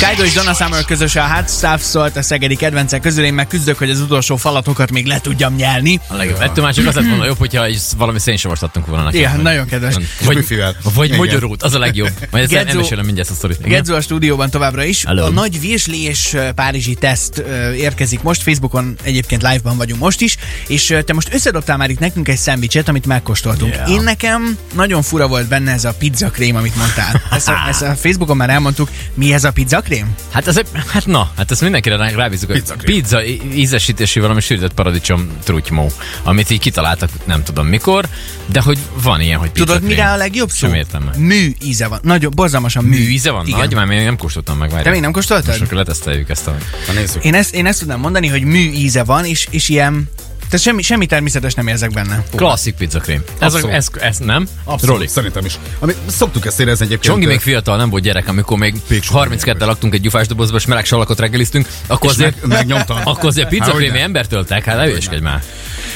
Kaigo 0.01 0.23
és 0.23 0.33
Donna 0.33 0.55
Summer 0.55 0.85
közösen 0.85 1.25
a 1.25 1.35
Hot 1.35 1.51
Stuff 1.51 1.81
szólt 1.81 2.17
a 2.17 2.23
szegedi 2.23 2.57
kedvencek 2.57 3.01
közül. 3.01 3.25
Én 3.25 3.35
meg 3.35 3.47
küzdök, 3.47 3.79
hogy 3.79 3.91
az 3.91 4.01
utolsó 4.01 4.37
falatokat 4.37 4.91
még 4.91 5.07
le 5.07 5.21
tudjam 5.21 5.55
nyelni. 5.55 6.01
A 6.07 6.15
legjobb. 6.15 6.41
Ettől 6.41 6.65
már 6.65 6.75
csak 6.75 6.87
az 6.87 6.95
lett 6.95 7.07
volna 7.07 7.25
jobb, 7.25 7.39
hogyha 7.39 7.67
valami 7.97 8.19
szénsavast 8.19 8.63
adtunk 8.63 8.87
volna 8.87 9.05
neki. 9.05 9.17
Igen, 9.17 9.41
nagyon 9.41 9.67
kedves. 9.67 9.95
Vagy, 10.25 10.49
vagy 10.95 11.17
magyarót, 11.17 11.63
az 11.63 11.75
a 11.75 11.79
legjobb. 11.79 12.11
Majd 12.31 12.45
ezzel 12.45 12.57
Gedzo- 12.59 12.75
elmesélem 12.75 13.05
mindjárt 13.05 13.31
ezt 13.31 13.45
a 13.45 13.49
sztorit. 13.49 13.69
Gedzo 13.69 13.95
a 13.95 14.01
stúdióban 14.01 14.51
továbbra 14.51 14.85
is. 14.85 15.05
Hello. 15.05 15.25
A 15.25 15.31
nagy 15.31 15.61
virsli 15.61 16.03
és 16.03 16.37
párizsi 16.55 16.95
teszt 16.95 17.39
érkezik 17.77 18.23
most. 18.23 18.43
Facebookon 18.43 18.97
egyébként 19.03 19.43
live-ban 19.43 19.77
vagyunk 19.77 20.01
most 20.01 20.21
is. 20.21 20.37
És 20.67 20.95
te 21.05 21.13
most 21.13 21.29
összedobtál 21.35 21.77
már 21.77 21.91
itt 21.91 21.99
nekünk 21.99 22.29
egy 22.29 22.37
szendvicset, 22.37 22.89
amit 22.89 23.07
megkóstoltunk. 23.07 23.75
Yeah. 23.75 23.91
Én 23.91 24.03
nekem 24.03 24.59
nagyon 24.75 25.03
fura 25.03 25.27
volt 25.27 25.49
benne 25.49 25.73
ez 25.73 25.85
a 25.85 25.95
pizzakrém, 25.99 26.57
amit 26.57 26.77
mondtál. 26.77 27.23
Ezt 27.33 27.49
a, 27.49 27.65
ezt 27.69 27.83
a 27.83 27.95
Facebookon 27.95 28.37
már 28.37 28.51
elmondtuk. 28.51 28.89
Mi 29.21 29.33
ez 29.33 29.45
a 29.45 29.53
pizzakrém? 29.53 30.15
Hát, 30.31 30.47
ez, 30.47 30.61
hát 30.87 31.07
na, 31.07 31.31
hát 31.37 31.51
ezt 31.51 31.61
mindenkire 31.61 31.97
rá- 31.97 32.15
rábízunk, 32.15 32.53
Pizza 32.53 32.75
pizza 32.85 33.25
ízesítésű 33.55 34.21
valami 34.21 34.41
sűrített 34.41 34.73
paradicsom 34.73 35.29
trutymó, 35.45 35.91
amit 36.23 36.51
így 36.51 36.59
kitaláltak 36.61 37.11
nem 37.25 37.43
tudom 37.43 37.67
mikor, 37.67 38.09
de 38.47 38.61
hogy 38.61 38.79
van 39.03 39.21
ilyen, 39.21 39.39
hogy 39.39 39.51
pizza 39.51 39.65
Tudod, 39.65 39.81
krém. 39.81 39.91
mire 39.97 40.11
a 40.11 40.17
legjobb 40.17 40.49
szó? 40.49 40.67
Sem 40.67 40.75
értem 40.75 41.03
meg. 41.03 41.19
Mű 41.19 41.53
íze 41.63 41.87
van. 41.87 42.01
Nagyon 42.03 42.33
borzalmasan 42.35 42.85
mű. 42.85 42.99
Mű 42.99 43.09
íze 43.09 43.31
van? 43.31 43.47
Igen. 43.47 43.59
Nagy, 43.59 43.75
már 43.75 43.87
még 43.87 44.05
nem 44.05 44.17
kóstoltam 44.17 44.57
meg. 44.59 44.69
Várjál. 44.69 44.85
Te 44.85 44.91
még 44.91 45.01
nem 45.01 45.13
kóstoltad? 45.13 45.47
Most 45.49 45.61
akkor 45.61 45.77
leteszteljük 45.77 46.29
ezt 46.29 46.47
a... 46.47 46.57
Na 46.87 46.93
nézzük. 46.93 47.25
Én 47.25 47.35
ezt, 47.35 47.55
én 47.55 47.67
ezt 47.67 47.79
tudnám 47.79 48.01
mondani, 48.01 48.27
hogy 48.27 48.43
mű 48.43 48.71
íze 48.71 49.05
van, 49.05 49.25
és, 49.25 49.47
és 49.51 49.69
ilyen... 49.69 50.11
Tehát 50.51 50.67
semmi, 50.67 50.83
semmi 50.83 51.07
természetes 51.07 51.55
nem 51.55 51.67
érzek 51.67 51.91
benne. 51.93 52.25
Klasszik 52.35 52.75
pizzakrém. 52.75 53.23
Ez, 53.39 53.55
a, 53.55 53.73
ez, 53.73 53.87
ez, 54.01 54.19
nem? 54.19 54.49
Abszolút, 54.65 54.95
Roli. 54.97 55.07
szerintem 55.07 55.45
is. 55.45 55.59
Ami, 55.79 55.93
szoktuk 56.07 56.47
ezt 56.47 56.61
érezni 56.61 56.85
egyébként. 56.85 57.13
Csongi 57.13 57.27
még 57.27 57.41
fiatal, 57.41 57.77
nem 57.77 57.91
volt 57.91 58.03
gyerek, 58.03 58.29
amikor 58.29 58.59
még 58.59 58.75
Péksúly 58.89 59.23
32-tel 59.29 59.67
laktunk 59.67 59.95
egy 59.95 60.01
gyufás 60.01 60.27
dobozba, 60.27 60.57
és 60.57 60.67
meleg 60.67 60.85
salakot 60.85 61.19
reggeliztünk, 61.21 61.69
akkor 61.87 62.11
és 62.11 62.17
azért, 62.17 62.41
meg, 62.41 62.59
megnyomtam. 62.59 62.99
akkor 63.13 63.27
azért 63.27 63.49
pizzakrémi 63.49 63.89
Hogyne. 63.89 64.03
embertöltek, 64.03 64.65
hát 64.65 64.77
ne 64.77 64.85
hülyeskedj 64.85 65.23
már. 65.23 65.43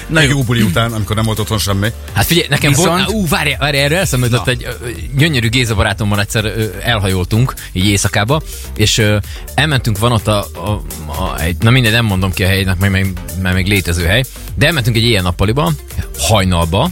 Na 0.06 0.20
jó. 0.20 0.28
jó 0.28 0.42
buli 0.42 0.62
után, 0.62 0.92
amikor 0.92 1.16
nem 1.16 1.24
volt 1.24 1.38
otthon 1.38 1.58
semmi. 1.58 1.88
Hát 2.12 2.24
figyelj, 2.26 2.46
nekem 2.50 2.70
Viszont- 2.70 2.88
volt, 2.88 3.08
ú, 3.08 3.28
várj, 3.28 3.52
várj, 3.58 3.76
erről 3.78 3.98
eszembe 3.98 4.26
jutott 4.26 4.48
egy 4.48 4.64
ö, 4.82 4.88
gyönyörű 5.16 5.48
Géza 5.48 5.74
barátommal 5.74 6.20
egyszer 6.20 6.44
ö, 6.44 6.64
elhajoltunk, 6.82 7.54
így 7.72 7.86
éjszakába, 7.86 8.42
és 8.76 8.98
ö, 8.98 9.16
elmentünk, 9.54 9.98
van 9.98 10.12
ott 10.12 10.26
a, 10.26 10.46
a, 10.54 10.70
a 11.22 11.40
egy, 11.40 11.56
na 11.60 11.70
mindegy, 11.70 11.92
nem 11.92 12.04
mondom 12.04 12.32
ki 12.32 12.44
a 12.44 12.46
helynek, 12.46 12.78
mert 12.78 12.92
még, 12.92 13.12
mert 13.42 13.54
még 13.54 13.66
létező 13.66 14.04
hely, 14.04 14.24
de 14.54 14.66
elmentünk 14.66 14.96
egy 14.96 15.04
ilyen 15.04 15.22
nappaliba, 15.22 15.72
hajnalba, 16.18 16.90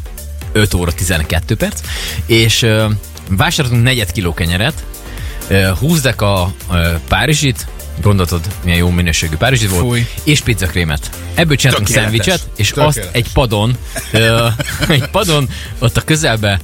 5 0.52 0.74
óra 0.74 0.92
12 0.92 1.56
perc, 1.56 1.80
és 2.26 2.62
ö, 2.62 2.86
vásároltunk 3.28 3.82
negyed 3.82 4.12
kiló 4.12 4.34
kenyeret, 4.34 4.84
ö, 5.48 5.68
20 5.78 6.00
deka 6.00 6.52
ö, 6.72 6.90
párizsit, 7.08 7.66
gondoltad, 8.00 8.40
milyen 8.64 8.78
jó 8.78 8.90
minőségű 8.90 9.36
párizsit 9.36 9.70
volt, 9.70 9.82
Fúj. 9.82 10.06
és 10.24 10.40
pizzakrémet. 10.40 11.10
Ebből 11.34 11.56
csináltunk 11.56 11.88
szendvicset, 11.88 12.48
és 12.56 12.68
Tökéletes. 12.68 12.96
azt 12.96 13.14
egy 13.14 13.32
padon, 13.32 13.76
ö, 14.12 14.46
egy 14.88 15.06
padon, 15.06 15.48
ott 15.78 15.96
a 15.96 16.00
közelbe 16.00 16.60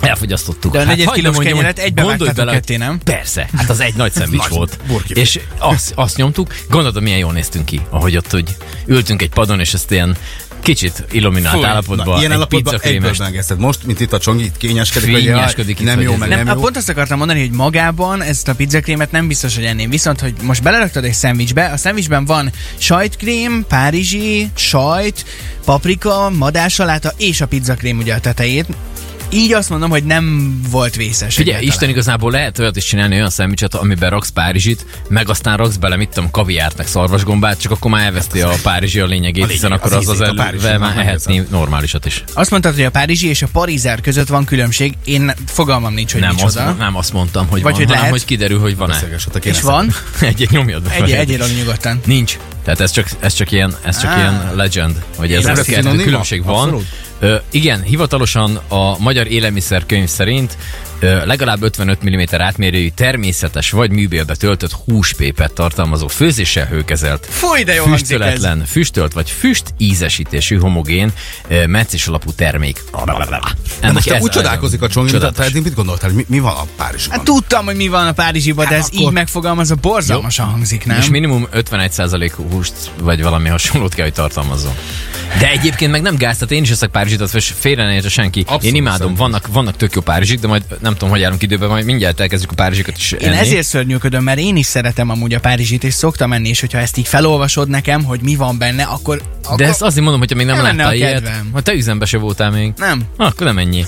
elfogyasztottuk. 0.00 0.72
De 0.72 0.80
a 0.80 0.84
negyed 0.84 1.06
hagyd 1.06 1.20
kilós 1.20 1.36
kenyeret 1.36 1.78
hogy 1.78 1.86
egybe 1.86 2.02
gondolj 2.02 2.18
vágtátok 2.18 2.44
bele, 2.44 2.52
ketté, 2.52 2.76
nem? 2.76 2.98
Persze, 3.04 3.48
hát 3.56 3.70
az 3.70 3.80
egy 3.80 3.94
nagy 3.94 4.12
szendvics 4.12 4.46
volt. 4.46 4.78
burkifé. 4.86 5.20
És 5.20 5.40
azt, 5.58 5.92
azt 5.94 6.16
nyomtuk, 6.16 6.54
gondolod, 6.68 7.02
milyen 7.02 7.18
jól 7.18 7.32
néztünk 7.32 7.64
ki, 7.64 7.80
ahogy 7.90 8.16
ott, 8.16 8.30
hogy 8.30 8.56
ültünk 8.86 9.22
egy 9.22 9.30
padon, 9.30 9.60
és 9.60 9.74
ezt 9.74 9.90
ilyen 9.90 10.16
kicsit 10.62 11.04
illuminált 11.10 11.54
Fúj. 11.56 11.64
állapotban, 11.64 12.06
Na, 12.06 12.18
ilyen 12.18 12.32
állapotban 12.32 12.78
egyből 12.82 13.14
megeszed. 13.18 13.58
Most, 13.58 13.84
mint 13.84 14.00
itt 14.00 14.12
a 14.12 14.18
Csongi, 14.18 14.44
itt 14.44 14.56
kényeskedik, 14.56 15.10
hogy 15.10 15.24
jaj, 15.24 15.54
nem 15.78 16.00
jó, 16.00 16.16
meg 16.16 16.28
nem- 16.28 16.44
nem, 16.44 16.54
jó. 16.56 16.62
pont 16.62 16.76
azt 16.76 16.88
akartam 16.88 17.18
mondani, 17.18 17.40
hogy 17.40 17.50
magában 17.50 18.22
ezt 18.22 18.48
a 18.48 18.54
pizzakrémet 18.54 19.10
nem 19.10 19.28
biztos, 19.28 19.54
hogy 19.54 19.64
enném. 19.64 19.90
Viszont, 19.90 20.20
hogy 20.20 20.34
most 20.42 20.62
beleraktad 20.62 21.04
egy 21.04 21.12
szendvicsbe, 21.12 21.66
a 21.66 21.76
szendvicsben 21.76 22.24
van 22.24 22.50
sajtkrém, 22.78 23.64
párizsi, 23.68 24.50
sajt, 24.54 25.24
paprika, 25.64 26.30
madársaláta 26.30 27.12
és 27.16 27.40
a 27.40 27.46
pizzakrém 27.46 27.98
ugye 27.98 28.14
a 28.14 28.20
tetejét. 28.20 28.66
Így 29.34 29.52
azt 29.52 29.70
mondom, 29.70 29.90
hogy 29.90 30.04
nem 30.04 30.54
volt 30.70 30.96
vészes. 30.96 31.38
Egyáltalán. 31.38 31.68
Isten 31.68 31.88
igazából 31.88 32.30
lehet 32.30 32.58
olyat 32.58 32.76
is 32.76 32.84
csinálni, 32.84 33.14
olyan 33.14 33.30
szendvicset, 33.30 33.74
amiben 33.74 34.10
raksz 34.10 34.28
párizsit, 34.30 34.86
meg 35.08 35.28
aztán 35.28 35.56
raksz 35.56 35.76
bele, 35.76 35.96
mit 35.96 36.08
tudom, 36.08 36.30
kaviárt, 36.30 36.76
meg 36.76 36.86
szarvasgombát, 36.86 37.60
csak 37.60 37.72
akkor 37.72 37.90
már 37.90 38.04
elveszti 38.04 38.40
a 38.40 38.52
párizsi 38.62 39.00
a 39.00 39.06
lényegét, 39.06 39.44
A 39.44 39.46
hiszen 39.46 39.70
lényeg, 39.70 39.84
akkor 39.84 39.96
az 39.96 40.08
az 40.08 40.08
az 40.08 40.14
ízét, 40.20 40.28
a 40.38 40.42
párizsi, 40.42 40.66
elővel 40.66 40.88
már 40.88 40.98
ehetni 40.98 41.42
normálisat 41.50 42.06
is. 42.06 42.24
Azt 42.34 42.50
mondtad, 42.50 42.74
hogy 42.74 42.84
a 42.84 42.90
párizsi 42.90 43.28
és 43.28 43.42
a 43.42 43.46
parizer 43.52 44.00
között 44.00 44.28
van 44.28 44.44
különbség. 44.44 44.94
Én 45.04 45.32
fogalmam 45.46 45.94
nincs, 45.94 46.12
hogy 46.12 46.20
Nem 46.20 46.30
azt, 46.34 46.42
micsoda. 46.44 46.72
nem 46.72 46.96
azt 46.96 47.12
mondtam, 47.12 47.46
hogy 47.48 47.62
Vagy 47.62 47.70
van, 47.72 47.72
hogy 47.72 47.82
hanem 47.84 47.96
lehet. 47.96 48.10
hogy 48.10 48.24
kiderül, 48.24 48.58
hogy 48.60 48.76
van-e. 48.76 49.02
És 49.42 49.60
van? 49.60 49.94
Egy-egy 50.20 50.50
nyomjad 50.50 50.82
be. 50.82 50.90
Egy, 50.90 51.10
egyél 51.10 51.46
nyugodtan. 51.58 52.00
Nincs. 52.04 52.38
Tehát 52.64 52.80
ez 52.80 52.90
csak, 52.90 53.08
ez 53.20 53.34
csak 53.34 53.52
ilyen, 53.52 53.74
ez 53.84 54.00
csak 54.00 54.10
Á. 54.10 54.18
ilyen 54.18 54.50
legend, 54.54 55.02
hogy 55.16 55.32
ez, 55.32 55.44
Ez 55.46 55.64
különbség 56.02 56.44
van. 56.44 56.58
Abszolút. 56.62 56.86
Ö, 57.22 57.36
igen, 57.50 57.82
hivatalosan 57.82 58.60
a 58.68 58.98
magyar 58.98 59.26
élelmiszerkönyv 59.26 60.08
szerint 60.08 60.56
ö, 61.00 61.26
legalább 61.26 61.62
55 61.62 62.04
mm 62.10 62.20
átmérőjű 62.30 62.88
természetes 62.88 63.70
vagy 63.70 63.90
műbélbe 63.90 64.34
töltött 64.34 64.72
húspépet 64.72 65.52
tartalmazó 65.52 66.06
főzéssel 66.08 66.66
hőkezelt 66.66 67.26
Fúj, 67.30 67.62
de 67.62 67.74
jó 67.74 67.84
füstöletlen, 67.84 68.64
füstölt 68.66 69.12
vagy 69.12 69.30
füst 69.30 69.74
ízesítésű 69.78 70.58
homogén 70.58 71.12
meccés 71.66 72.06
alapú 72.06 72.32
termék. 72.32 72.82
De 73.80 73.92
most 73.92 74.06
úgy 74.20 74.30
csodálkozik 74.30 74.82
a 74.82 74.88
Csongi, 74.88 75.10
mint 75.52 75.64
mit 75.64 75.74
gondoltál, 75.74 76.10
mi, 76.10 76.24
mi 76.28 76.38
van 76.38 76.52
a 76.56 76.64
Párizsban? 76.76 77.16
Hát 77.16 77.24
tudtam, 77.26 77.64
hogy 77.64 77.76
mi 77.76 77.88
van 77.88 78.06
a 78.06 78.12
Párizsiban, 78.12 78.64
de 78.64 78.70
Hát 78.74 78.80
ez 78.80 78.86
akkor- 78.92 79.00
így 79.00 79.10
megfogalmazva 79.10 79.74
borzalmasan 79.74 80.46
hangzik, 80.46 80.86
nem? 80.86 80.98
És 80.98 81.08
minimum 81.08 81.46
51% 81.52 82.32
húst 82.50 82.74
vagy 83.00 83.22
valami 83.22 83.48
hasonlót 83.48 83.94
kell, 83.94 84.04
hogy 84.04 84.14
tartalmazzon. 84.14 84.72
De 85.38 85.50
egyébként 85.50 85.90
meg 85.90 86.02
nem 86.02 86.16
gáz, 86.16 86.34
tehát 86.34 86.50
én 86.52 86.62
is 86.62 86.70
eszek 86.70 86.90
Párizsit, 86.90 87.20
az 87.20 87.52
félre 87.58 87.84
ne 87.84 88.08
senki. 88.08 88.40
Abszolút 88.40 88.64
én 88.64 88.74
imádom, 88.74 88.98
szerintem. 88.98 89.24
vannak, 89.24 89.46
vannak 89.46 89.76
tök 89.76 89.94
jó 89.94 90.00
Párizsik, 90.00 90.40
de 90.40 90.46
majd 90.46 90.62
nem 90.80 90.92
tudom, 90.92 91.10
hogy 91.10 91.20
járunk 91.20 91.42
időben, 91.42 91.68
majd 91.68 91.84
mindjárt 91.84 92.20
elkezdjük 92.20 92.50
a 92.50 92.54
Párizsikat 92.54 92.96
is 92.96 93.12
Én 93.12 93.28
enni. 93.28 93.36
ezért 93.38 93.66
szörnyűködöm, 93.66 94.22
mert 94.22 94.38
én 94.38 94.56
is 94.56 94.66
szeretem 94.66 95.10
amúgy 95.10 95.34
a 95.34 95.40
Párizsit, 95.40 95.84
és 95.84 95.94
szoktam 95.94 96.28
menni, 96.28 96.48
és 96.48 96.60
hogyha 96.60 96.78
ezt 96.78 96.96
így 96.96 97.08
felolvasod 97.08 97.68
nekem, 97.68 98.04
hogy 98.04 98.20
mi 98.20 98.34
van 98.36 98.58
benne, 98.58 98.82
akkor... 98.82 99.22
akkor... 99.44 99.56
De 99.56 99.66
ezt 99.66 99.82
azért 99.82 100.02
mondom, 100.02 100.20
hogyha 100.20 100.36
még 100.36 100.46
nem 100.46 100.56
Nem 100.56 100.64
láttál 100.64 100.86
a 100.88 100.94
ilyet, 100.94 101.12
kedvem. 101.12 101.48
ha 101.52 101.60
te 101.60 101.72
üzembe 101.72 102.04
se 102.04 102.18
voltál 102.18 102.50
még. 102.50 102.72
Nem. 102.76 103.02
Ah, 103.16 103.26
akkor 103.26 103.46
nem 103.46 103.58
ennyi. 103.58 103.84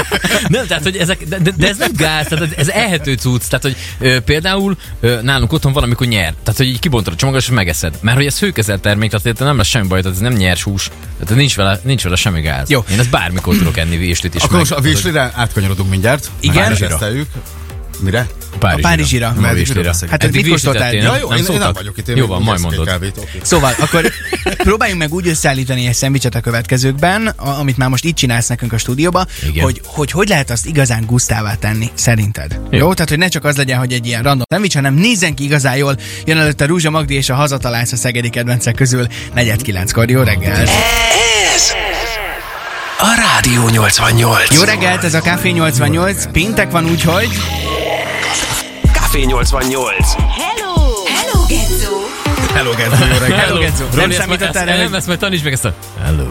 nem, 0.48 0.66
tehát, 0.66 0.82
hogy 0.82 0.96
ezek, 0.96 1.24
de, 1.28 1.38
de, 1.38 1.50
de, 1.56 1.68
ez 1.68 1.76
nem 1.78 1.90
gáz, 1.96 2.26
tehát 2.26 2.58
ez 2.58 2.68
ehető 2.68 3.14
cucc. 3.14 3.42
Tehát, 3.48 3.62
hogy 3.62 3.76
ö, 3.98 4.20
például 4.20 4.76
ö, 5.00 5.18
nálunk 5.22 5.52
otthon 5.52 5.72
valamikor 5.72 6.06
nyer. 6.06 6.34
Tehát, 6.42 6.56
hogy 6.56 6.66
így 6.66 6.78
kibontod 6.78 7.12
a 7.12 7.16
csomagot 7.16 7.40
és 7.40 7.48
megeszed. 7.50 7.98
Mert 8.00 8.16
hogy 8.16 8.26
ez 8.26 8.38
hőkezelt 8.38 8.80
termék, 8.80 9.10
tehát 9.10 9.38
nem 9.38 9.56
lesz 9.56 9.66
semmi 9.66 9.86
baj, 9.86 10.00
tehát 10.00 10.16
ez 10.16 10.22
nem 10.22 10.32
nyers 10.32 10.62
hús. 10.62 10.85
Tehát 11.18 11.36
nincs 11.36 11.56
vele, 11.56 11.80
nincs 11.82 12.02
vele 12.02 12.16
semmi 12.16 12.40
gáz. 12.40 12.70
Jó. 12.70 12.84
Én 12.90 12.98
ezt 12.98 13.10
bármikor 13.10 13.56
tudok 13.56 13.76
enni 13.76 13.96
véslit 13.96 14.34
is. 14.34 14.42
Akkor 14.42 14.56
meg. 14.56 14.60
most 14.60 14.72
a 14.72 14.80
Vislire 14.80 15.32
átkanyarodunk 15.34 15.90
mindjárt. 15.90 16.30
Igen? 16.40 16.74
Teszteljük. 16.74 17.28
Mire? 18.00 18.26
Párizsira. 18.58 19.28
A 19.28 19.40
Párizsira. 19.40 19.80
A 19.80 19.82
beszélünk? 19.82 20.10
Hát 20.10 20.24
Eddig 20.24 20.42
mit 20.42 20.50
kóstoltál? 20.50 20.94
Ja, 20.94 21.16
jó, 21.16 21.28
nem 21.28 21.38
én, 21.38 21.44
én 21.52 21.58
nem 21.58 21.72
vagyok 21.72 21.98
itt. 21.98 22.08
Én 22.08 22.16
Jó 22.16 22.26
van, 22.26 22.42
majd 22.42 22.60
mondod. 22.60 22.86
Kávét, 22.86 23.16
okay. 23.16 23.40
Szóval 23.42 23.74
akkor 23.78 24.12
próbáljunk 24.68 25.00
meg 25.00 25.12
úgy 25.14 25.28
összeállítani 25.28 25.86
egy 25.86 25.94
szendvicset 25.94 26.34
a 26.34 26.40
következőkben, 26.40 27.26
a, 27.26 27.48
amit 27.58 27.76
már 27.76 27.88
most 27.88 28.04
itt 28.04 28.16
csinálsz 28.16 28.48
nekünk 28.48 28.72
a 28.72 28.78
stúdióba, 28.78 29.26
Igen. 29.48 29.64
hogy, 29.64 29.80
hogy 29.84 30.10
hogy 30.10 30.28
lehet 30.28 30.50
azt 30.50 30.66
igazán 30.66 31.04
gusztává 31.06 31.54
tenni, 31.54 31.90
szerinted. 31.94 32.60
Jó. 32.70 32.78
Jó. 32.78 32.94
Tehát, 32.94 33.08
hogy 33.08 33.18
ne 33.18 33.28
csak 33.28 33.44
az 33.44 33.56
legyen, 33.56 33.78
hogy 33.78 33.92
egy 33.92 34.06
ilyen 34.06 34.22
random 34.22 34.44
szendvics, 34.48 34.74
hanem 34.74 34.94
nézzen 34.94 35.34
ki 35.34 35.44
igazán 35.44 35.76
jól. 35.76 35.96
Jön 36.24 36.38
előtte 36.38 36.66
Rúzsa 36.66 36.90
Magdi 36.90 37.14
és 37.14 37.28
a 37.28 37.34
hazatalálsz 37.34 37.92
a 37.92 37.96
szegedi 37.96 38.28
kedvencek 38.28 38.74
közül. 38.74 39.06
Negyed 39.34 39.62
kilenckor. 39.62 40.10
Jó 40.10 40.22
reggelt! 40.22 40.70
Ez 41.54 41.72
a 42.98 43.14
Rádió 43.16 43.68
88. 43.68 44.54
Jó 44.54 44.62
reggelt, 44.62 45.04
ez 45.04 45.14
a 45.14 45.20
Café 45.20 45.50
88. 45.50 46.26
Péntek 46.32 46.70
van 46.70 46.90
úgyhogy... 46.90 47.28
Café 49.16 49.26
88. 49.28 50.12
Hello! 50.12 51.04
Hello, 51.04 51.46
Gezzó! 51.48 51.96
Hello, 52.54 52.70
Gergő, 52.70 52.96
jó 53.12 53.18
reggelt. 53.18 53.40
Hello, 53.40 53.58
Gezzó. 53.58 53.84
Nem 53.94 54.10
számítottál 54.10 54.66
rá, 54.66 54.76
nem, 54.76 54.94
ezt 54.94 55.06
majd 55.06 55.18
taníts 55.18 55.42
meg 55.42 55.52
ezt 55.52 55.64
a... 55.64 55.74
Hello. 56.04 56.26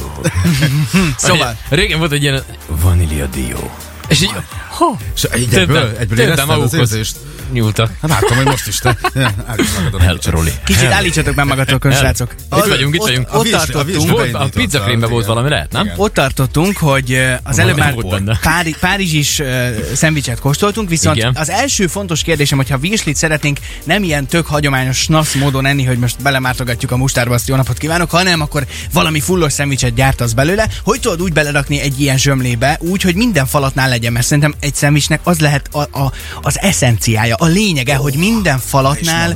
Szóval, 1.18 1.58
Régen 1.70 2.00
volt 2.00 2.12
egy 2.12 2.22
ilyen 2.22 2.44
vanília 2.68 3.26
dió. 3.26 3.72
És 4.08 4.22
így, 4.22 4.32
ha, 4.76 4.98
És 5.16 5.24
egyből, 5.24 5.96
egyből 6.00 6.18
többen 6.18 6.40
az 6.40 6.46
magukhoz 6.46 6.74
érzést? 6.74 7.16
nyúltak. 7.52 7.92
Hát 8.02 8.10
látom, 8.10 8.38
hogy 8.38 8.46
most 8.46 8.68
is 8.68 8.78
te. 8.78 8.98
Állíts 9.46 9.68
kicsit. 10.14 10.32
Roli. 10.32 10.52
kicsit 10.66 10.92
állítsatok 10.92 11.36
be 11.36 11.44
magatokon, 11.44 11.92
srácok. 11.92 12.36
Itt 12.58 12.66
vagyunk, 12.66 12.96
itt 12.96 13.02
ott, 13.02 13.08
vagyunk. 13.08 13.28
Ott, 13.34 13.50
tartottunk, 13.50 14.36
a 14.36 14.50
pizzakrémben 14.54 15.10
volt 15.10 15.26
valami, 15.26 15.50
lehet, 15.50 15.72
nem? 15.72 15.92
Ott 15.96 16.14
tartottunk, 16.14 16.78
hogy 16.78 17.24
az 17.44 17.60
előbb 17.60 17.78
már 17.78 17.94
volt 17.94 18.10
benne. 18.10 18.40
Pári, 18.42 18.76
Párizsis 18.80 19.40
uh, 19.40 19.48
szendvicset 19.94 20.40
kóstoltunk, 20.40 20.90
viszont 20.90 21.30
az 21.34 21.50
első 21.50 21.88
fontos 21.88 22.22
kérdésem, 22.22 22.58
hogyha 22.58 22.78
virslit 22.78 23.16
szeretnénk 23.16 23.60
nem 23.84 24.04
ilyen 24.04 24.26
tök 24.26 24.46
hagyományos 24.46 24.98
snasz 24.98 25.34
módon 25.34 25.66
enni, 25.66 25.84
hogy 25.84 25.98
most 25.98 26.22
belemártogatjuk 26.22 26.92
a 26.92 26.98
mustárba, 26.98 27.34
azt 27.34 27.48
jó 27.48 27.56
napot 27.56 27.78
kívánok, 27.78 28.12
hanem 28.12 28.42
akkor 28.42 28.66
valami 28.94 29.20
fullos 29.20 29.54
szendvicset 29.54 29.94
gyártasz 29.94 30.32
belőle. 30.32 30.68
Hogy 30.84 31.00
tudod 31.00 31.22
úgy 31.22 31.34
belerakni 31.34 31.80
egy 31.80 32.02
ilyen 32.02 32.18
zsömlébe, 32.18 32.78
úgy, 32.82 33.02
hogy 33.02 33.16
minden 33.16 33.46
falatnál 33.46 33.90
legyen, 33.90 34.14
mert 34.14 34.26
szerintem 34.26 34.54
egy 34.66 34.76
szendvicsnek 34.76 35.20
az 35.24 35.40
lehet 35.40 35.70
a, 35.72 35.80
a, 35.80 36.12
az 36.42 36.60
eszenciája, 36.60 37.36
a 37.36 37.46
lényege, 37.46 37.96
hogy 37.96 38.16
minden 38.16 38.60
falatnál 38.60 39.36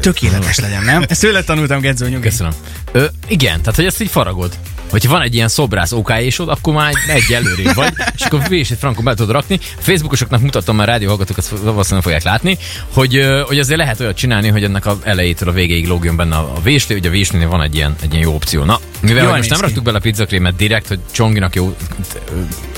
tökéletes 0.00 0.58
legyen, 0.58 0.84
nem? 0.84 1.04
Ezt 1.08 1.20
tőle 1.20 1.42
tanultam, 1.42 1.80
Gedzó. 1.80 2.06
Köszönöm. 2.20 2.52
Ö, 2.92 3.04
igen, 3.26 3.60
tehát 3.60 3.76
hogy 3.76 3.84
ezt 3.84 4.00
így 4.00 4.10
faragod. 4.10 4.58
Hogyha 4.90 5.10
van 5.10 5.22
egy 5.22 5.34
ilyen 5.34 5.48
szobrász 5.48 5.92
okásod, 5.92 6.48
akkor 6.48 6.74
már 6.74 6.88
egy, 6.88 7.14
egy 7.14 7.32
előrébb 7.32 7.74
vagy, 7.74 7.92
és 8.14 8.22
akkor 8.22 8.48
vését 8.48 8.78
frankon 8.78 9.04
be 9.04 9.14
tudod 9.14 9.32
rakni. 9.32 9.58
Facebookosoknak 9.78 10.40
mutattam 10.40 10.76
már 10.76 10.86
rádió 10.86 11.08
hallgatók, 11.08 11.38
ezt 11.38 11.48
valószínűleg 11.48 12.02
fogják 12.02 12.22
látni, 12.22 12.58
hogy, 12.92 13.26
hogy 13.46 13.58
azért 13.58 13.78
lehet 13.78 14.00
olyat 14.00 14.16
csinálni, 14.16 14.48
hogy 14.48 14.64
ennek 14.64 14.86
a 14.86 14.98
elejétől 15.02 15.48
a 15.48 15.52
végéig 15.52 15.86
lógjon 15.86 16.16
benne 16.16 16.36
a 16.36 16.48
a 16.58 16.60
vésli, 16.62 16.94
ugye 16.94 17.08
a 17.08 17.12
véslinél 17.12 17.48
van 17.48 17.62
egy 17.62 17.74
ilyen, 17.74 17.94
egy 18.02 18.12
ilyen 18.12 18.24
jó 18.24 18.34
opció. 18.34 18.64
Na, 18.64 18.80
mivel 19.00 19.26
hogy 19.26 19.36
most 19.36 19.50
nem 19.50 19.60
raktuk 19.60 19.82
bele 19.82 19.96
a 19.96 20.00
pizzakrémet 20.00 20.56
direkt, 20.56 20.88
hogy 20.88 20.98
Csonginak 21.10 21.54
jó, 21.54 21.64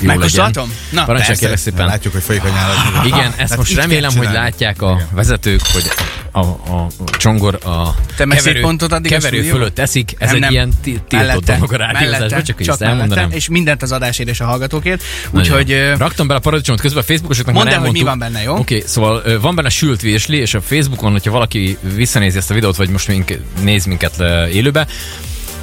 jó. 0.01 0.07
Megkóstolhatom? 0.07 0.73
Na, 0.89 1.05
Parancsolj 1.05 1.37
kérlek 1.37 1.57
szépen. 1.57 1.85
Látjuk, 1.85 2.13
hogy 2.13 2.23
folyik 2.23 2.43
a 2.43 2.47
nyálad. 2.47 3.05
Igen, 3.05 3.25
ezt 3.25 3.35
Tehát 3.35 3.57
most 3.57 3.75
remélem, 3.75 4.17
hogy 4.17 4.29
látják 4.31 4.81
a 4.81 5.01
vezetők, 5.11 5.61
hogy 5.73 5.83
a, 6.31 6.39
a, 6.39 6.87
csongor 7.17 7.59
a 7.63 7.95
Te 8.15 8.25
messzépontot 8.25 8.91
addig 8.91 9.11
keverő 9.11 9.41
fölött 9.41 9.79
eszik. 9.79 10.15
Ez 10.17 10.27
Nem, 10.27 10.35
egy 10.35 10.41
nem. 10.41 10.51
ilyen 10.51 10.71
ti- 10.81 11.01
tiltott 11.07 11.45
dolog 11.45 11.73
a 11.73 11.77
rádiózásban, 11.77 12.43
csak 12.43 12.59
mellette, 12.59 12.85
elmondanám. 12.85 13.31
és 13.31 13.49
mindent 13.49 13.81
az 13.81 13.91
adásért 13.91 14.29
és 14.29 14.39
a 14.39 14.45
hallgatókért. 14.45 15.03
Úgyhogy 15.29 15.93
Raktam 15.97 16.27
bele 16.27 16.39
a 16.39 16.41
paradicsomot 16.41 16.81
közben 16.81 17.01
a 17.01 17.05
Facebookosoknak 17.05 17.55
Mondd 17.55 17.67
el, 17.69 17.79
hogy 17.79 17.91
mi 17.91 18.01
van 18.01 18.19
benne, 18.19 18.41
jó? 18.41 18.51
Oké, 18.51 18.75
okay, 18.75 18.87
szóval 18.87 19.39
van 19.39 19.55
benne 19.55 19.69
sült 19.69 20.01
virsli, 20.01 20.37
és 20.37 20.53
a 20.53 20.61
Facebookon, 20.61 21.11
hogyha 21.11 21.31
valaki 21.31 21.77
visszanézi 21.95 22.37
ezt 22.37 22.51
a 22.51 22.53
videót, 22.53 22.75
vagy 22.75 22.89
most 22.89 23.07
mink, 23.07 23.37
néz 23.61 23.85
minket 23.85 24.13
élőbe, 24.51 24.87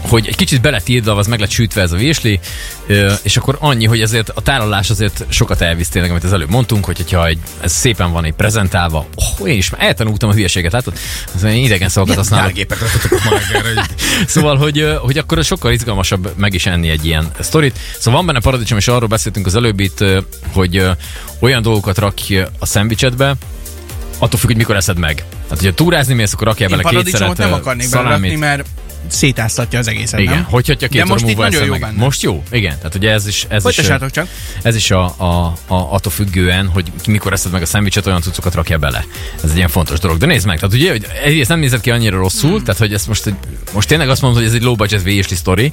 hogy 0.00 0.26
egy 0.26 0.36
kicsit 0.36 0.60
beletiltva, 0.60 1.14
az 1.16 1.26
meg 1.26 1.40
lett 1.40 1.50
sütve 1.50 1.80
ez 1.80 1.92
a 1.92 1.96
virsli, 1.96 2.40
ö, 2.86 3.12
és 3.22 3.36
akkor 3.36 3.56
annyi, 3.60 3.86
hogy 3.86 4.00
ezért 4.00 4.28
a 4.28 4.40
tálalás 4.40 4.90
azért 4.90 5.24
sokat 5.28 5.60
elvisz 5.60 5.88
tényleg, 5.88 6.10
amit 6.10 6.24
az 6.24 6.32
előbb 6.32 6.50
mondtunk, 6.50 6.84
hogy 6.84 6.96
hogyha 6.96 7.26
egy, 7.26 7.38
ez 7.60 7.72
szépen 7.72 8.12
van 8.12 8.24
egy 8.24 8.32
prezentálva, 8.32 9.06
oh, 9.14 9.48
én 9.50 9.56
is 9.56 9.70
már 9.70 9.82
eltanultam 9.82 10.28
a 10.28 10.32
hülyeséget, 10.32 10.72
látod? 10.72 10.98
Ez 11.34 11.44
olyan 11.44 11.56
idegen 11.56 11.88
szavakat 11.88 12.16
hogy- 12.16 12.24
Szóval, 14.26 14.56
hogy, 14.56 14.96
hogy 15.00 15.18
akkor 15.18 15.44
sokkal 15.44 15.72
izgalmasabb 15.72 16.32
meg 16.36 16.54
is 16.54 16.66
enni 16.66 16.88
egy 16.88 17.04
ilyen 17.04 17.30
sztorit. 17.40 17.78
Szóval 17.98 18.18
van 18.18 18.26
benne 18.26 18.40
paradicsom, 18.40 18.78
és 18.78 18.88
arról 18.88 19.08
beszéltünk 19.08 19.46
az 19.46 19.54
előbb 19.54 19.80
itt, 19.80 20.04
hogy 20.52 20.84
olyan 21.38 21.62
dolgokat 21.62 21.98
rakj 21.98 22.38
a 22.58 22.66
szendvicsedbe, 22.66 23.34
attól 24.18 24.38
függ, 24.38 24.46
hogy 24.48 24.56
mikor 24.56 24.76
eszed 24.76 24.98
meg. 24.98 25.14
Tehát, 25.14 25.58
hogyha 25.58 25.74
túrázni 25.74 26.14
mész, 26.14 26.32
akkor 26.32 26.46
rakjál 26.46 26.70
én 26.70 26.76
bele 26.76 26.88
két 26.88 26.98
paradicsomot 26.98 27.36
szeret 27.36 27.50
nem 27.50 27.60
akarnék 27.60 27.86
szalámit. 27.86 28.20
belerakni, 28.20 28.36
mert 28.36 28.66
szétáztatja 29.06 29.78
az 29.78 29.88
egészet, 29.88 30.20
Igen, 30.20 30.34
nem? 30.34 30.44
hogy 30.44 30.66
hogyha 30.66 30.88
két 30.88 30.98
De 31.02 31.04
most 31.04 31.28
itt 31.28 31.36
nagyon 31.36 31.64
jó 31.64 31.70
meg. 31.70 31.80
benne. 31.80 32.02
Most 32.04 32.22
jó, 32.22 32.42
igen. 32.50 32.76
Tehát 32.76 32.94
ugye 32.94 33.10
ez 33.10 33.26
is, 33.26 33.46
ez 33.48 33.64
is, 33.68 33.74
csak. 34.10 34.26
ez 34.62 34.74
is 34.76 34.90
a, 34.90 35.04
a, 35.16 35.26
a, 35.66 35.74
attól 35.74 36.12
függően, 36.12 36.66
hogy 36.68 36.92
mikor 37.06 37.32
eszed 37.32 37.52
meg 37.52 37.62
a 37.62 37.66
szendvicset, 37.66 38.06
olyan 38.06 38.20
cuccokat 38.22 38.54
rakja 38.54 38.78
bele. 38.78 39.04
Ez 39.44 39.50
egy 39.50 39.56
ilyen 39.56 39.68
fontos 39.68 39.98
dolog. 39.98 40.18
De 40.18 40.26
nézd 40.26 40.46
meg, 40.46 40.58
tehát 40.58 40.74
ugye, 40.74 40.90
hogy 40.90 41.06
egyrészt 41.24 41.48
nem 41.48 41.58
nézett 41.58 41.80
ki 41.80 41.90
annyira 41.90 42.16
rosszul, 42.16 42.50
Hmm. 42.50 42.64
tehát 42.64 42.78
hogy 42.80 42.92
ezt 42.92 43.06
most, 43.08 43.34
most 43.72 43.88
tényleg 43.88 44.08
azt 44.08 44.22
mondom, 44.22 44.40
hogy 44.40 44.48
ez 44.48 44.54
egy 44.56 44.62
low 44.62 44.74
budget 44.76 45.02
vésli 45.02 45.36
sztori. 45.36 45.72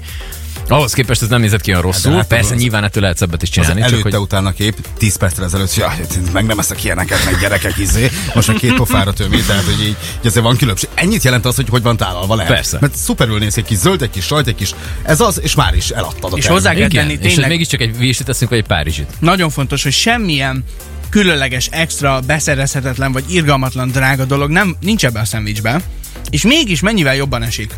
Ahhoz 0.67 0.93
képest 0.93 1.21
ez 1.21 1.28
nem 1.28 1.41
nézett 1.41 1.62
ki 1.62 1.69
olyan 1.69 1.82
rosszul. 1.82 2.13
hát 2.13 2.28
Persze 2.28 2.54
az- 2.54 2.60
nyilván 2.60 2.84
ettől 2.84 3.01
lehet 3.01 3.17
szebbet 3.17 3.41
is 3.41 3.47
Az 3.49 3.54
csinálni. 3.54 3.82
Csak 3.82 3.89
előtte 3.91 4.10
hogy 4.17 4.25
utána 4.25 4.51
kép, 4.51 4.88
10 4.97 5.15
percre 5.15 5.43
ezelőtt, 5.43 5.75
ja, 5.75 5.93
meg 6.34 6.45
nem 6.45 6.60
eszek 6.60 6.84
ilyeneket, 6.84 7.25
meg 7.25 7.39
gyerekek 7.39 7.78
izé. 7.78 8.10
Most 8.36 8.47
meg 8.47 8.58
két 8.58 8.73
pofára 8.73 9.13
tömé, 9.13 9.39
tehát 9.47 9.63
hogy 9.63 9.82
így, 9.86 9.95
hogy 10.17 10.28
azért 10.30 10.43
van 10.45 10.58
különbség. 10.58 10.89
Ennyit 10.93 11.23
jelent 11.23 11.45
az, 11.45 11.56
hogy 11.56 11.69
hogy 11.69 11.82
van 11.82 11.97
tálalva 11.97 12.36
lehet. 12.36 12.54
Persze. 12.54 12.78
Mert 12.82 12.95
szuperül 12.95 13.39
néz 13.39 13.54
ki, 13.54 13.60
egy 13.60 13.65
kis 13.65 13.78
zöld, 13.78 14.01
egy 14.01 14.10
kis 14.10 14.25
sajt, 14.25 14.47
egy 14.47 14.56
kis, 14.56 14.71
ez 15.04 15.19
az, 15.19 15.41
és 15.41 15.56
már 15.56 15.75
is 15.75 15.89
eladtad 15.89 16.34
a 16.34 16.38
És 16.38 16.43
terméket. 16.43 16.51
hozzá 16.51 16.73
kell 16.73 16.88
tenni 17.04 17.17
és 17.21 17.32
tényleg 17.34 17.49
mégiscsak 17.49 17.82
egy 17.82 17.97
véslit 17.97 18.28
teszünk, 18.28 18.49
vagy 18.49 18.60
egy 18.60 18.65
párizsit. 18.67 19.08
nagyon 19.19 19.49
fontos, 19.49 19.84
hogy 19.84 19.93
semmilyen 19.93 20.63
különleges, 21.10 21.67
extra, 21.71 22.19
beszerezhetetlen 22.19 23.12
vagy 23.12 23.23
irgalmatlan 23.28 23.89
drága 23.91 24.25
dolog 24.25 24.49
nem 24.49 24.75
nincs 24.80 25.06
ebbe 25.06 25.19
a 25.19 25.25
szendvicsbe, 25.25 25.82
és 26.30 26.41
mégis 26.43 26.80
mennyivel 26.80 27.15
jobban 27.15 27.43
esik, 27.43 27.73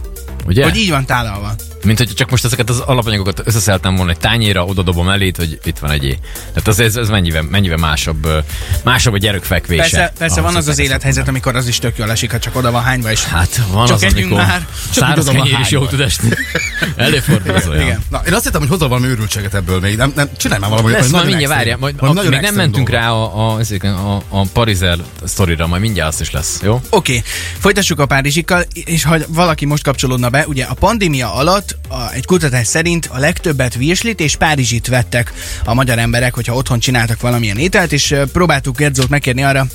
Ugye? 0.45 0.63
hogy 0.63 0.76
így 0.76 0.89
van 0.89 1.06
tálalva. 1.06 1.56
Mint 1.84 1.98
hogy 1.98 2.13
csak 2.13 2.30
most 2.30 2.46
ezeket 2.46 2.70
az 2.70 2.80
alapanyagokat 2.80 3.42
összeszeltem 3.46 3.96
volna 3.96 4.12
egy 4.12 4.18
tányéra, 4.18 4.66
oda 4.66 4.82
dobom 4.82 5.10
elét, 5.10 5.38
hogy 5.38 5.60
itt 5.63 5.80
van 5.80 5.92
egy 5.92 6.20
Tehát 6.48 6.68
az, 6.68 6.80
ez, 6.80 6.96
ez 6.96 7.10
mennyivel, 7.10 7.42
mennyivel 7.42 7.78
másabb, 7.78 8.44
másabb 8.84 9.13
a 9.13 9.18
gyerek 9.18 9.44
fekvése. 9.44 9.82
Persze, 9.82 10.13
persze 10.18 10.42
van 10.42 10.56
az 10.56 10.56
az 10.56 10.66
hozzá 10.66 10.84
élethelyzet, 10.84 11.28
amikor 11.28 11.56
az 11.56 11.68
is 11.68 11.80
tök 11.80 11.98
jól 11.98 12.12
esik, 12.12 12.32
ha 12.32 12.40
csak 12.40 12.56
oda 12.56 12.72
van 12.72 12.84
hányva, 12.84 13.12
és 13.12 13.24
Hát 13.24 13.62
van 13.72 13.86
Csak 13.86 13.96
az, 13.96 14.04
amikor 14.04 14.38
már. 14.38 14.68
száraz 14.92 15.26
Csak 15.26 15.36
van 15.36 15.44
kenyér 15.44 15.60
is 15.60 15.70
jó 15.70 15.86
tud 15.86 16.00
esni. 16.00 16.30
Előfordul 16.96 17.56
az 17.56 17.68
olyan. 17.68 17.82
Igen. 17.82 18.04
Na, 18.10 18.22
én 18.28 18.34
azt 18.34 18.44
hittem, 18.44 18.60
hogy 18.60 18.70
hozol 18.70 18.88
valami 18.88 19.08
őrültséget 19.08 19.54
ebből 19.54 19.80
még. 19.80 19.98
Nem, 19.98 20.12
nem, 20.16 20.30
csinálj 20.38 20.62
már 20.62 20.70
valami. 20.70 20.92
Lesz, 20.92 21.10
majd 21.10 21.26
mindjárt 21.26 21.54
várjál, 21.54 21.78
majd, 21.78 21.96
a, 21.98 22.13
nagyon 22.13 22.32
még 22.32 22.40
nem 22.40 22.56
mentünk 22.56 22.90
dolgot. 22.90 23.06
rá 23.06 23.12
a, 23.12 23.58
a, 23.58 23.60
a, 23.82 24.24
a 24.30 24.46
Parizel 24.54 24.98
sztorira, 25.24 25.68
majd 25.68 25.82
mindjárt 25.82 26.10
azt 26.10 26.22
is 26.22 26.32
lesz, 26.32 26.60
jó? 26.63 26.74
Oké, 26.74 26.86
okay. 26.90 27.24
folytassuk 27.60 28.00
a 28.00 28.06
Párizsikkal, 28.06 28.66
és 28.74 29.04
ha 29.04 29.18
valaki 29.28 29.66
most 29.66 29.84
kapcsolódna 29.84 30.30
be, 30.30 30.46
ugye 30.48 30.63
a 30.63 30.74
pandémia 30.74 31.34
alatt 31.34 31.66
a, 31.89 32.12
egy 32.13 32.25
kutatás 32.25 32.67
szerint 32.67 33.06
a 33.12 33.17
legtöbbet 33.19 33.75
virslit 33.75 34.19
és 34.19 34.36
Párizsit 34.36 34.88
vettek. 34.88 35.34
A 35.63 35.73
magyar 35.73 35.99
emberek, 35.99 36.34
hogyha 36.34 36.56
otthon 36.56 36.80
csináltak 36.80 37.21
valamilyen 37.21 37.58
ételt, 37.58 37.91
és 37.91 38.15
próbáltuk 38.32 38.77
Gedzót 38.77 39.10
megkérni 39.10 39.43
arra, 39.43 39.67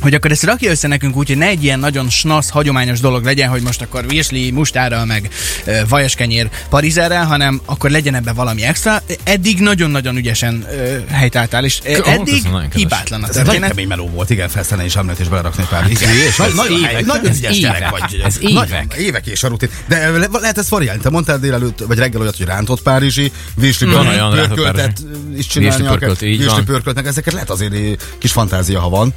hogy 0.00 0.14
akkor 0.14 0.30
ezt 0.30 0.42
rakja 0.42 0.70
össze 0.70 0.88
nekünk 0.88 1.16
úgy, 1.16 1.26
hogy 1.26 1.36
ne 1.36 1.46
egy 1.46 1.64
ilyen 1.64 1.78
nagyon 1.78 2.10
snasz, 2.10 2.48
hagyományos 2.50 3.00
dolog 3.00 3.24
legyen, 3.24 3.48
hogy 3.48 3.62
most 3.62 3.82
akkor 3.82 4.06
virsli 4.08 4.50
mustárral, 4.50 5.04
meg 5.04 5.28
ö, 5.64 5.80
vajaskenyér 5.88 6.48
parizerrel, 6.68 7.24
hanem 7.26 7.60
akkor 7.64 7.90
legyen 7.90 8.14
ebben 8.14 8.34
valami 8.34 8.62
extra. 8.62 9.02
Eddig 9.22 9.60
nagyon-nagyon 9.60 10.16
ügyesen 10.16 10.66
ö, 10.70 10.96
helytáltál, 11.10 11.64
és 11.64 11.78
ö, 11.84 11.98
eddig 12.04 12.42
hibátlan 12.74 13.22
a 13.22 13.28
Ez 13.28 13.36
egy 13.36 13.46
nagyon 13.46 13.60
kemény 13.68 13.86
meló 13.86 14.08
volt, 14.08 14.30
igen, 14.30 14.48
felszállni 14.48 14.84
és 14.84 14.96
említ 14.96 15.18
és 15.18 15.28
belerakni 15.28 15.64
pár 15.70 15.90
ízét. 15.90 16.08
ez 16.38 16.54
Nagyon, 16.54 16.78
évek, 16.78 17.04
nagyon 17.04 17.34
ügyes 17.34 17.58
gyerek 17.58 17.78
évek, 17.78 17.90
vagy. 17.90 18.22
ez 18.24 18.36
évek. 18.40 18.94
Évek 18.98 19.26
és 19.26 19.42
a 19.42 19.48
rutin. 19.48 19.68
De 19.88 20.10
le- 20.10 20.28
lehet 20.32 20.58
ezt 20.58 20.68
variálni. 20.68 21.00
Te 21.00 21.10
mondtál 21.10 21.38
délelőtt, 21.38 21.78
vagy 21.86 21.98
reggel 21.98 22.20
olyat, 22.20 22.36
hogy 22.36 22.46
rántott 22.46 22.82
párizsi, 22.82 23.32
virsli 23.54 23.86
pörköltet 23.86 25.04
is 25.36 25.46
csinálni. 25.46 25.82
Virsli 26.20 26.62
pörkölt, 26.62 27.06
ezeket 27.06 27.32
lehet 27.32 27.50
azért 27.50 27.72
eh, 27.72 27.80
kis 28.18 28.32
fantázia, 28.32 28.80
ha 28.80 28.88
van. 28.88 29.14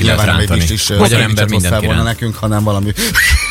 Ki 0.00 0.19
lehet 0.24 0.48
nyilván 0.48 0.48
nem 0.48 0.56
egy 0.56 0.60
rántani. 0.60 0.60
virslis 0.60 0.98
Magyar 0.98 1.20
ember 1.20 1.48
mindent 1.48 1.74
hoztál 1.74 1.80
volna 1.80 2.02
nekünk, 2.02 2.34
hanem 2.36 2.64
valami 2.64 2.92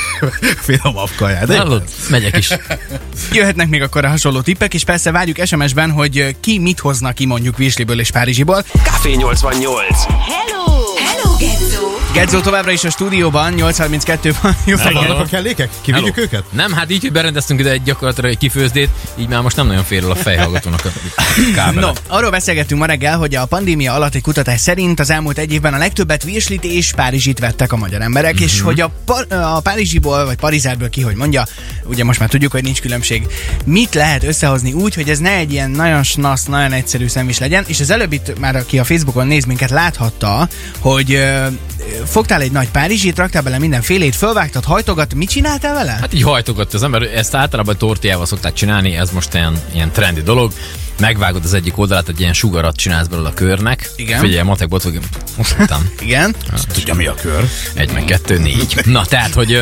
finomabb 0.67 1.09
kaját. 1.15 1.55
Hallod? 1.55 1.83
Megyek 2.09 2.37
is. 2.37 2.49
Jöhetnek 3.31 3.69
még 3.69 3.81
akkor 3.81 4.05
a 4.05 4.09
hasonló 4.09 4.41
tippek, 4.41 4.73
és 4.73 4.83
persze 4.83 5.11
várjuk 5.11 5.45
SMS-ben, 5.45 5.91
hogy 5.91 6.35
ki 6.39 6.59
mit 6.59 6.79
hozna 6.79 7.11
ki 7.11 7.25
mondjuk 7.25 7.57
Virsliből 7.57 7.99
és 7.99 8.11
Párizsiból. 8.11 8.63
Café 8.83 9.13
88. 9.15 10.03
Hello! 10.03 10.88
Gezzó! 11.39 11.87
Gedzó 12.13 12.39
továbbra 12.39 12.71
is 12.71 12.83
a 12.83 12.89
stúdióban, 12.89 13.53
8.32-ban. 13.57 14.53
Jó 14.65 14.75
Vannak 14.93 15.19
a 15.19 15.25
kellékek? 15.25 15.69
Kivigyük 15.81 16.13
Hello. 16.15 16.27
őket? 16.27 16.43
Nem, 16.51 16.71
hát 16.73 16.91
így, 16.91 17.01
hogy 17.01 17.11
berendeztünk 17.11 17.59
ide 17.59 17.69
egy 17.71 17.83
gyakorlatilag 17.83 18.31
egy 18.31 18.37
kifőzdét, 18.37 18.89
így 19.19 19.27
már 19.27 19.41
most 19.41 19.55
nem 19.55 19.67
nagyon 19.67 19.83
fér 19.83 20.03
el 20.03 20.11
a 20.11 20.15
fejhallgatónak 20.15 20.85
a 20.85 20.89
kábele. 21.55 21.85
No, 21.85 21.91
arról 22.07 22.29
beszélgettünk 22.29 22.79
ma 22.79 22.85
reggel, 22.85 23.17
hogy 23.17 23.35
a 23.35 23.45
pandémia 23.45 23.93
alatt 23.93 24.15
egy 24.15 24.21
kutatás 24.21 24.59
szerint 24.59 24.99
az 24.99 25.09
elmúlt 25.09 25.37
egy 25.37 25.53
évben 25.53 25.73
a 25.73 25.77
legtöbbet 25.77 26.23
virslit 26.23 26.63
és 26.63 26.91
párizsit 26.93 27.39
vettek 27.39 27.71
a 27.71 27.77
magyar 27.77 28.01
emberek, 28.01 28.33
Mhm. 28.33 28.43
mm-hmm. 28.43 28.53
és 28.53 28.61
hogy 28.61 28.79
a, 28.81 28.91
par- 29.05 29.31
a 29.31 29.59
párizsiból 29.63 30.25
vagy 30.25 30.37
parizárből 30.37 30.89
ki, 30.89 31.01
hogy 31.01 31.15
mondja, 31.15 31.43
ugye 31.83 32.03
most 32.03 32.19
már 32.19 32.29
tudjuk, 32.29 32.51
hogy 32.51 32.63
nincs 32.63 32.81
különbség, 32.81 33.27
mit 33.65 33.93
lehet 33.93 34.23
összehozni 34.23 34.71
úgy, 34.73 34.95
hogy 34.95 35.09
ez 35.09 35.19
ne 35.19 35.31
egy 35.35 35.51
ilyen 35.51 35.69
nagyon 35.71 36.03
snasz, 36.03 36.43
nagyon 36.45 36.71
egyszerű 36.71 37.07
szem 37.07 37.29
is 37.29 37.39
legyen, 37.39 37.63
és 37.67 37.79
az 37.79 37.89
előbb 37.89 38.11
itt 38.13 38.39
már 38.39 38.55
aki 38.55 38.79
a 38.79 38.83
Facebookon 38.83 39.27
néz 39.27 39.45
minket 39.45 39.69
láthatta, 39.69 40.47
hogy 40.79 41.27
ö, 41.29 41.47
fogtál 42.05 42.41
egy 42.41 42.51
nagy 42.51 42.69
párizsit, 42.69 43.17
raktál 43.17 43.41
bele 43.41 43.57
mindenfélét, 43.57 44.15
fölvágtad, 44.15 44.63
hajtogat, 44.63 45.13
mit 45.13 45.29
csináltál 45.29 45.73
vele? 45.73 45.91
Hát 45.91 46.13
így 46.13 46.23
hajtogat 46.23 46.73
az 46.73 46.83
ember, 46.83 47.01
ezt 47.01 47.35
általában 47.35 47.77
tortiával 47.77 48.25
szokták 48.25 48.53
csinálni, 48.53 48.95
ez 48.95 49.09
most 49.11 49.33
ilyen, 49.33 49.61
ilyen 49.73 49.91
trendi 49.91 50.21
dolog. 50.21 50.51
Megvágod 50.99 51.43
az 51.43 51.53
egyik 51.53 51.77
oldalát, 51.77 52.09
egy 52.09 52.19
ilyen 52.19 52.33
sugarat 52.33 52.75
csinálsz 52.75 53.07
belőle 53.07 53.27
a 53.29 53.33
körnek. 53.33 53.89
Igen. 53.95 54.19
Figyelj, 54.19 54.43
matekból 54.43 54.79
tudjuk, 54.79 55.03
most 55.37 55.57
mondtam. 55.57 55.89
Igen. 56.01 56.35
Tudja 56.73 56.93
mi 56.93 57.05
a 57.05 57.13
kör? 57.13 57.49
Egy, 57.73 57.91
meg 57.91 58.05
kettő, 58.05 58.37
négy. 58.37 58.81
Na, 58.85 59.05
tehát, 59.05 59.33
hogy, 59.33 59.61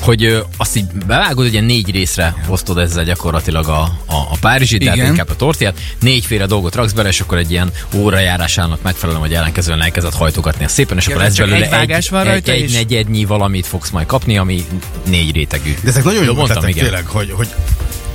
hogy 0.00 0.24
ö, 0.24 0.40
azt 0.56 0.76
így 0.76 0.84
bevágod, 1.06 1.46
ugye 1.46 1.60
négy 1.60 1.90
részre 1.90 2.34
osztod 2.48 2.78
ezzel 2.78 3.04
gyakorlatilag 3.04 3.68
a, 3.68 3.80
a, 4.06 4.14
a 4.14 4.36
párizsit, 4.40 4.84
tehát 4.84 5.08
inkább 5.08 5.30
a 5.30 5.36
tortiát, 5.36 5.78
négyféle 6.00 6.46
dolgot 6.46 6.74
raksz 6.74 6.92
bele, 6.92 7.08
és 7.08 7.20
akkor 7.20 7.38
egy 7.38 7.50
ilyen 7.50 7.72
órajárásának 7.94 8.82
megfelelően, 8.82 9.22
vagy 9.22 9.34
ellenkezően 9.34 9.82
elkezded 9.82 10.12
hajtogatni 10.12 10.64
a 10.64 10.68
szépen, 10.68 10.96
és 10.96 11.06
Ja, 11.06 11.14
akkor 11.14 11.26
ez 11.26 11.36
belőle 11.36 11.64
egy 11.64 11.70
vágás 11.70 12.08
van 12.08 12.20
egy, 12.20 12.26
rajta, 12.26 12.52
egy, 12.52 12.62
egy 12.62 12.72
negyednyi 12.72 13.24
valamit 13.24 13.66
fogsz 13.66 13.90
majd 13.90 14.06
kapni, 14.06 14.38
ami 14.38 14.64
négy 15.06 15.34
rétegű. 15.34 15.74
De 15.82 15.88
ezek 15.88 16.04
nagyon 16.04 16.24
jó 16.24 16.34
mondtam, 16.34 16.70
tényleg, 16.70 17.06
hogy, 17.06 17.30
hogy 17.30 17.48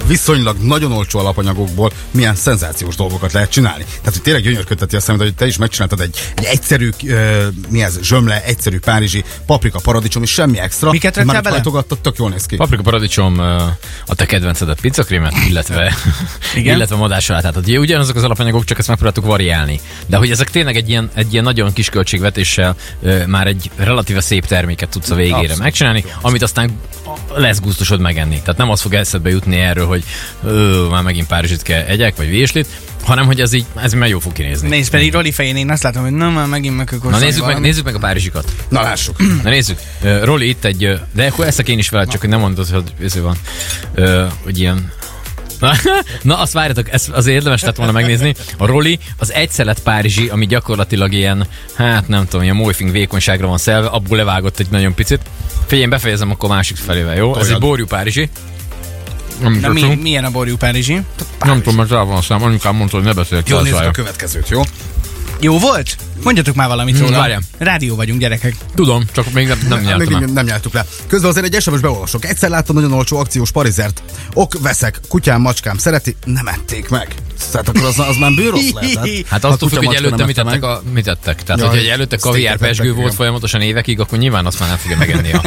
viszonylag 0.08 0.58
nagyon 0.58 0.92
olcsó 0.92 1.20
alapanyagokból 1.20 1.92
milyen 2.12 2.36
szenzációs 2.36 2.96
dolgokat 2.96 3.32
lehet 3.32 3.50
csinálni. 3.50 3.84
Tehát, 3.84 4.14
hogy 4.14 4.22
tényleg 4.22 4.44
gyönyörködteti 4.44 4.96
a 4.96 5.00
szemed, 5.00 5.22
hogy 5.22 5.36
te 5.36 5.46
is 5.46 5.58
megcsináltad 5.58 6.00
egy, 6.00 6.32
egy 6.36 6.44
egyszerű, 6.44 6.90
uh, 7.04 7.48
mi 7.70 7.84
ez, 7.84 8.00
zsömle, 8.02 8.44
egyszerű 8.44 8.80
párizsi 8.80 9.24
paprika, 9.46 9.80
paradicsom, 9.80 10.24
és 10.24 10.32
semmi 10.32 10.60
extra. 10.60 10.92
Miket 10.92 11.16
Már 11.16 11.36
raktál 11.36 11.62
bele? 11.62 11.84
tök 12.02 12.18
jól 12.18 12.30
néz 12.30 12.46
ki. 12.46 12.56
Paprika 12.56 12.82
paradicsom 12.82 13.40
ö, 13.40 13.64
a 14.06 14.16
te 14.16 14.26
kedvencedet 14.26 14.82
pizzakrémet, 14.82 15.34
illetve, 15.50 15.96
Igen. 16.56 16.76
illetve 16.76 16.96
madársalátát. 16.96 17.56
Ugye 17.56 17.80
ugyanazok 17.80 18.16
az 18.16 18.24
alapanyagok, 18.24 18.64
csak 18.64 18.78
ezt 18.80 18.88
megpróbáltuk 18.88 19.26
variálni. 19.26 19.80
De 20.08 20.18
hogy 20.18 20.32
ezek 20.32 20.50
tényleg 20.50 20.76
egy 20.76 20.90
ilyen, 20.90 21.10
egy 21.14 21.32
ilyen 21.32 21.44
nagyon 21.44 21.74
kis 21.74 21.90
költségvetéssel 21.90 22.76
ö, 23.02 23.26
már 23.26 23.48
egy 23.48 23.72
relatíve 23.76 24.22
szép 24.22 24.46
terméket 24.46 24.90
tudsz 24.90 25.10
a 25.10 25.16
végére 25.16 25.36
Abszolút. 25.36 25.58
megcsinálni, 25.58 26.06
amit 26.22 26.42
aztán 26.42 26.80
lesz 27.36 27.60
gusztusod 27.60 28.00
megenni. 28.00 28.40
Tehát 28.42 28.58
nem 28.58 28.70
az 28.70 28.82
fog 28.82 28.94
eszedbe 28.94 29.30
jutni 29.30 29.56
erről, 29.56 29.86
hogy 29.94 30.04
ö, 30.44 30.88
már 30.90 31.04
megint 31.04 31.28
Párizsit 31.28 31.62
kell 31.62 31.84
egyek, 31.84 32.16
vagy 32.16 32.30
virslit, 32.30 32.68
hanem 33.04 33.26
hogy 33.26 33.42
ez 33.42 33.54
így, 33.54 33.66
ez 33.76 33.94
már 33.94 34.10
jó 34.10 34.20
fog 34.20 34.34
kinézni. 34.34 34.68
Nézd, 34.68 34.92
pedig 34.92 35.14
Roli 35.14 35.32
fején 35.32 35.56
én 35.56 35.70
azt 35.70 35.84
látom, 35.84 36.04
hogy 36.04 36.12
na 36.12 36.30
már 36.30 36.48
megint 36.48 36.78
meg 36.78 36.96
Na 37.04 37.18
nézzük 37.18 37.46
meg, 37.46 37.60
nézzük 37.60 37.86
meg 37.86 37.96
a 37.96 38.00
párizsikat. 38.00 38.52
Na 38.70 38.82
lássuk. 38.82 39.44
Na 39.44 39.50
nézzük, 39.50 39.80
uh, 40.02 40.24
Roli 40.24 40.50
itt 40.50 40.66
egy, 40.66 41.00
de 41.14 41.26
akkor 41.26 41.46
eszek 41.46 41.68
én 41.68 41.78
is 41.78 41.90
veled, 41.90 42.10
csak 42.10 42.22
hogy 42.22 42.30
nem 42.30 42.40
mondod, 42.40 42.70
hogy 42.70 42.94
ez 43.04 43.20
van, 43.20 43.38
uh, 43.96 44.32
hogy 44.44 44.60
ilyen 44.60 44.92
Na, 45.60 45.74
na, 46.22 46.38
azt 46.40 46.54
várjatok, 46.54 46.92
ezt 46.92 47.10
azért 47.10 47.36
érdemes 47.36 47.62
lett 47.62 47.76
volna 47.76 47.92
megnézni. 47.92 48.36
A 48.58 48.66
Roli 48.66 49.00
az 49.18 49.34
egy 49.34 49.50
szelet 49.50 49.80
párizsi, 49.80 50.28
ami 50.28 50.46
gyakorlatilag 50.46 51.14
ilyen, 51.14 51.48
hát 51.74 52.08
nem 52.08 52.26
tudom, 52.28 52.44
ilyen 52.44 52.56
morfing 52.56 52.92
vékonyságra 52.92 53.48
van 53.48 53.58
szelve, 53.58 53.88
abból 53.88 54.18
levágott 54.18 54.60
egy 54.60 54.68
nagyon 54.70 54.94
picit. 54.94 55.20
Figyelj, 55.64 55.82
én 55.82 55.90
befejezem 55.90 56.32
akkor 56.32 56.50
másik 56.50 56.78
felével, 56.78 57.16
jó? 57.16 57.30
Ez 57.30 57.38
Toljad. 57.38 57.56
egy 57.56 57.68
borjú 57.68 57.86
párizsi. 57.86 58.30
Nem, 59.44 59.60
Na, 59.60 59.70
mi, 59.70 59.96
milyen 60.02 60.24
a 60.24 60.30
borjú 60.32 60.58
Párizsi? 60.58 61.02
nem 61.40 61.58
tudom, 61.62 61.76
mert 61.76 61.90
rá 61.90 62.02
van 62.04 62.22
szám, 62.22 62.44
anyukám 62.44 62.76
mondta, 62.76 62.96
hogy 62.98 63.06
ne 63.06 63.14
beszéljek 63.14 63.48
Jól 63.50 63.62
nézzük 63.62 63.80
a 63.80 63.92
következőt, 63.92 64.50
jó? 64.50 64.62
Jó 65.40 65.60
volt? 65.60 65.96
Mondjatok 66.24 66.56
már 66.56 66.68
valamit 66.68 66.96
Hmm, 66.98 67.06
róla. 67.06 67.18
várjál. 67.18 67.42
Rádió 67.58 67.96
vagyunk, 67.96 68.20
gyerekek. 68.20 68.56
Tudom, 68.76 69.04
csak 69.12 69.32
még 69.34 69.48
nem, 69.48 69.60
nem 69.70 69.78
Még 69.78 69.88
nyeltem 69.88 70.14
el. 70.14 70.20
nem, 70.20 70.34
nem 70.34 70.46
nyeltük 70.46 70.74
le. 70.74 70.86
Közben 71.08 71.30
azért 71.30 71.46
egy 71.54 71.62
SMS 71.62 71.80
beolvasok. 71.80 72.26
Egyszer 72.26 72.50
láttam 72.50 72.76
nagyon 72.76 72.92
olcsó 72.94 73.18
akciós 73.18 73.52
parizert. 73.52 74.04
Ok, 74.34 74.62
veszek, 74.62 75.00
kutyám, 75.08 75.42
macskám 75.42 75.78
szereti, 75.78 76.16
nem 76.26 76.48
ették 76.48 76.90
meg. 76.90 77.16
Tehát 77.52 77.68
akkor 77.70 77.84
az, 77.84 78.00
az 78.00 78.18
már 78.18 78.32
bőrossz 78.36 78.72
lehetett. 78.74 79.28
Hát 79.30 79.44
azt 79.44 79.58
tudjuk, 79.60 79.86
hogy 79.86 79.96
előtte 79.96 80.26
mit 80.26 80.38
ette 80.38 80.44
tettek, 80.50 80.62
meg. 80.62 80.70
a, 80.70 80.82
mit 80.94 81.04
tettek. 81.04 81.44
Tehát, 81.44 81.62
Ja, 81.62 81.74
egy 81.74 81.86
előtte 81.88 82.18
kaviár 82.18 82.58
pesgő 82.58 82.94
volt 82.94 83.14
folyamatosan 83.14 83.62
évekig, 83.62 84.00
akkor 84.00 84.18
nyilván 84.18 84.46
azt 84.46 84.60
már 84.60 84.70
nem 84.70 84.78
fogja 84.78 84.98
megenni 84.98 85.32
a, 85.32 85.42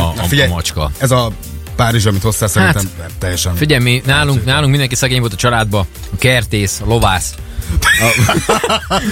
a, 0.00 0.02
a, 0.16 0.22
Figyelj, 0.28 0.50
a 0.50 0.52
macska. 0.52 0.90
ez 0.98 1.10
a 1.10 1.32
Párizs, 1.76 2.06
amit 2.06 2.22
hoztál, 2.22 2.48
Hát, 2.54 2.74
szerintem 2.74 3.08
teljesen... 3.18 3.54
Figyelj, 3.54 3.82
mi, 3.82 4.02
nálunk, 4.06 4.44
nálunk 4.44 4.70
mindenki 4.70 4.94
szegény 4.94 5.20
volt 5.20 5.32
a 5.32 5.36
családba, 5.36 5.78
a 6.12 6.16
kertész, 6.18 6.80
a 6.80 6.86
lovász. 6.86 7.34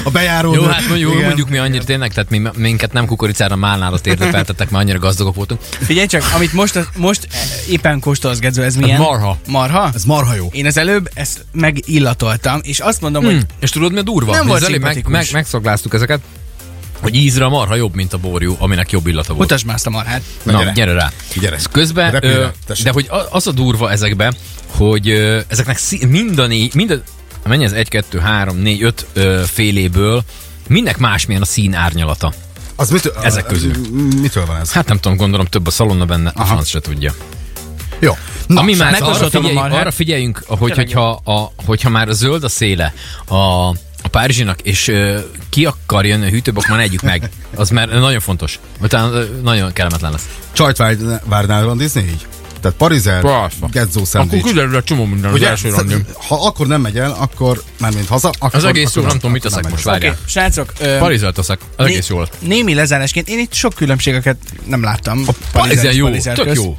A 0.05 0.11
bejáró. 0.11 0.55
Jó, 0.55 0.63
hát 0.65 0.89
mondjuk, 0.89 1.13
Igen. 1.13 1.25
mondjuk 1.25 1.49
mi 1.49 1.59
annyira 1.59 1.85
tényleg, 1.85 2.13
tehát 2.13 2.31
mi, 2.31 2.43
minket 2.57 2.93
nem 2.93 3.07
kukoricára 3.07 3.57
málnálat 3.57 4.07
érdekeltettek, 4.07 4.71
mert 4.71 4.83
annyira 4.83 4.99
gazdagok 4.99 5.35
voltunk. 5.35 5.61
Figyelj 5.81 6.07
csak, 6.07 6.23
amit 6.35 6.53
most, 6.53 6.89
most 6.97 7.29
éppen 7.69 8.01
kóstolsz, 8.01 8.39
Gedző, 8.39 8.65
ez 8.65 8.77
milyen? 8.77 9.01
marha. 9.01 9.39
Marha? 9.49 9.91
Ez 9.95 10.05
marha 10.05 10.35
jó. 10.35 10.49
Én 10.53 10.67
az 10.67 10.77
előbb 10.77 11.11
ezt 11.15 11.45
megillatoltam, 11.53 12.61
és 12.63 12.79
azt 12.79 13.01
mondom, 13.01 13.25
hogy 13.25 13.31
Hmm. 13.33 13.41
És 13.61 13.71
tudod 13.71 13.93
mi 13.93 13.99
a 13.99 14.03
durva? 14.03 14.33
Nem 14.33 14.47
volt 14.47 14.61
az 14.61 14.69
előbb 14.69 14.83
meg, 14.83 15.05
meg, 15.09 15.27
megszagláztuk 15.33 15.95
ezeket, 15.95 16.21
hogy 17.03 17.15
ízre 17.15 17.45
a 17.45 17.49
marha 17.49 17.75
jobb, 17.75 17.95
mint 17.95 18.13
a 18.13 18.19
borjú, 18.19 18.57
aminek 18.59 18.91
jobb 18.91 19.07
illata 19.07 19.29
volt. 19.35 19.39
mutasd 19.49 19.67
már 19.67 19.75
azt 19.75 19.87
a 19.87 19.91
marhát. 19.91 20.23
Na, 20.43 20.53
Na, 20.53 20.59
gyere. 20.59 20.73
gyere, 20.73 20.93
rá. 20.93 21.11
Gyere. 21.41 21.59
Közben, 21.73 22.11
Repülj 22.11 22.33
ö, 22.35 22.47
tessék. 22.67 22.85
de 22.85 22.91
hogy 22.91 23.07
a- 23.11 23.27
az 23.31 23.47
a 23.47 23.53
durva 23.53 23.91
ezekben, 23.91 24.35
hogy 24.77 25.09
ö, 25.09 25.41
ezeknek 25.49 25.77
szí- 25.79 26.09
mind 26.09 26.39
a 26.39 26.47
négy, 26.47 26.75
mind 26.75 26.91
a, 26.91 27.49
mennyi 27.49 27.65
ez? 27.65 27.73
1, 27.73 27.89
2, 27.89 28.19
3, 28.19 28.57
4, 28.57 28.83
5 28.83 29.07
ö, 29.13 29.43
féléből, 29.47 30.23
mindnek 30.69 30.99
másmilyen 30.99 31.43
a 31.43 31.45
szín 31.45 31.75
árnyalata. 31.75 32.33
Az 32.77 32.91
mitől, 32.91 33.13
Ezek 33.23 33.47
közül. 33.47 33.73
Mitől 34.21 34.47
van 34.47 34.57
ez? 34.61 34.73
Hát 34.73 34.89
nem 34.89 34.99
tudom, 34.99 35.17
gondolom 35.17 35.47
több 35.47 35.67
a 35.67 35.71
szalonna 35.71 36.05
benne, 36.05 36.29
a 36.29 36.33
Aha. 36.41 36.47
franc 36.47 36.67
se 36.69 36.81
tudja. 36.81 37.15
Jó. 38.01 38.17
Na, 38.47 38.61
Ami 38.61 38.75
már 38.75 38.89
arra, 38.89 38.99
megkóstoltam 39.01 39.45
a 39.45 39.47
figyelj, 39.49 39.55
marhát. 39.67 39.81
arra 39.81 39.91
figyeljünk, 39.91 40.43
hogy, 40.47 40.75
hogyha, 40.77 41.11
a, 41.25 41.53
hogyha 41.67 41.89
már 41.89 42.09
a 42.09 42.13
zöld 42.13 42.45
a 42.45 42.49
széle 42.49 42.95
a, 43.27 43.35
a 43.35 43.75
Párizsinak, 44.13 44.61
és 44.61 44.89
ö, 44.89 45.19
ki 45.49 45.65
akar 45.67 46.07
jönni 46.07 46.27
a 46.27 46.29
hűtőbe, 46.29 46.59
akkor 46.59 46.71
már 46.71 46.79
ne 46.79 46.85
együk 46.85 47.03
meg. 47.03 47.29
Az 47.55 47.71
már 47.71 47.89
nagyon 47.89 48.21
fontos. 48.21 48.59
Utána 48.81 49.13
ö, 49.13 49.25
nagyon 49.43 49.73
kellemetlen 49.73 50.11
lesz. 50.13 50.29
Csajt 50.53 50.77
vár- 50.77 51.23
várnál 51.25 51.65
randizni 51.65 52.01
így? 52.01 52.27
Tehát 52.61 52.77
Parizer, 52.77 53.21
Persze. 53.21 53.57
gezzó 53.73 53.89
Akkor 53.95 54.07
szendvics. 54.07 54.43
kiderül 54.43 54.77
egy 54.77 54.85
csomó 54.85 55.05
minden 55.05 55.31
az 55.31 55.37
Ugye? 55.37 55.49
első 55.49 55.69
randim. 55.71 56.07
Ha 56.29 56.47
akkor 56.47 56.67
nem 56.67 56.81
megy 56.81 56.99
el, 56.99 57.17
akkor 57.19 57.63
már 57.81 57.93
mint 57.95 58.09
haza, 58.09 58.29
akkor, 58.39 58.55
Az 58.55 58.65
egész 58.65 58.89
akkor 58.91 59.03
jó, 59.03 59.09
nem 59.09 59.17
tudom, 59.17 59.33
mit 59.33 59.45
akkor 59.45 59.57
teszek 59.57 59.73
most, 59.73 59.85
várjál. 59.85 60.13
Oké, 60.13 60.21
srácok, 60.27 60.73
ö, 60.81 60.97
Parizert 60.99 61.35
teszek, 61.35 61.61
az 61.77 61.87
egész 61.87 62.09
jó 62.09 62.21
lett. 62.21 62.37
Némi 62.41 62.75
lezárásként, 62.75 63.29
én 63.29 63.39
itt 63.39 63.53
sok 63.53 63.75
különbségeket 63.75 64.37
nem 64.67 64.83
láttam. 64.83 65.25
Parizer 65.53 65.91
és 65.91 65.97
jó, 65.97 66.07
Parizer 66.07 66.37
tök 66.37 66.55
jó. 66.55 66.77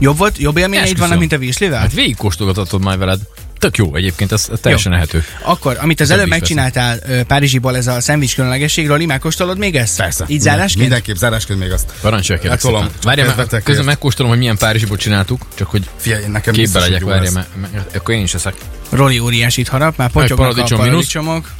Jobb 0.00 0.16
volt? 0.18 0.38
Jobb 0.38 0.56
élményeid 0.56 0.98
vannak, 0.98 1.18
mint 1.18 1.32
a 1.32 1.38
Virslivel? 1.38 1.78
Hát 1.80 1.92
végig 1.92 2.16
kóstolgatod 2.16 2.82
majd 2.82 2.98
veled. 2.98 3.20
Tök 3.66 3.76
jó 3.76 3.94
egyébként, 3.94 4.32
ez 4.32 4.48
teljesen 4.60 4.92
Jó. 4.92 4.98
ehető. 4.98 5.24
Akkor, 5.42 5.78
amit 5.80 6.00
az 6.00 6.08
Több 6.08 6.16
előbb 6.16 6.28
megcsináltál 6.28 6.98
ö, 7.08 7.22
Párizsiból, 7.22 7.76
ez 7.76 7.86
a 7.86 8.00
szendvics 8.00 8.34
különlegességről, 8.34 9.00
imá 9.00 9.18
kóstolod 9.18 9.58
még 9.58 9.76
ezt? 9.76 9.96
Persze. 9.96 10.24
Így 10.28 10.40
zárásként? 10.40 10.80
Mindenképp 10.80 11.16
zárásként 11.16 11.58
még 11.58 11.72
azt. 11.72 11.92
Parancsolja 12.00 12.42
kérlek 12.42 12.60
szépen. 12.60 12.90
Várjál, 13.02 13.26
mert 13.26 13.38
Kedvetek 13.38 13.62
közben 13.62 13.84
megkóstolom, 13.84 14.30
hogy 14.30 14.40
milyen 14.40 14.56
Párizsiból 14.56 14.96
csináltuk, 14.96 15.46
csak 15.54 15.70
hogy 15.70 15.88
Figyelj, 15.96 16.24
nekem 16.26 16.54
képbe 16.54 16.78
legyek, 16.78 17.02
várjál, 17.02 17.46
akkor 17.94 18.14
én 18.14 18.22
is 18.22 18.34
eszek. 18.34 18.54
Roli 18.90 19.18
óriásit 19.18 19.68
harap, 19.68 19.96
már 19.96 20.10
potyognak 20.10 20.38
a 20.38 20.42
paradicsom 20.42 20.78
mínusz. 20.78 20.90
paradicsomok. 20.92 21.50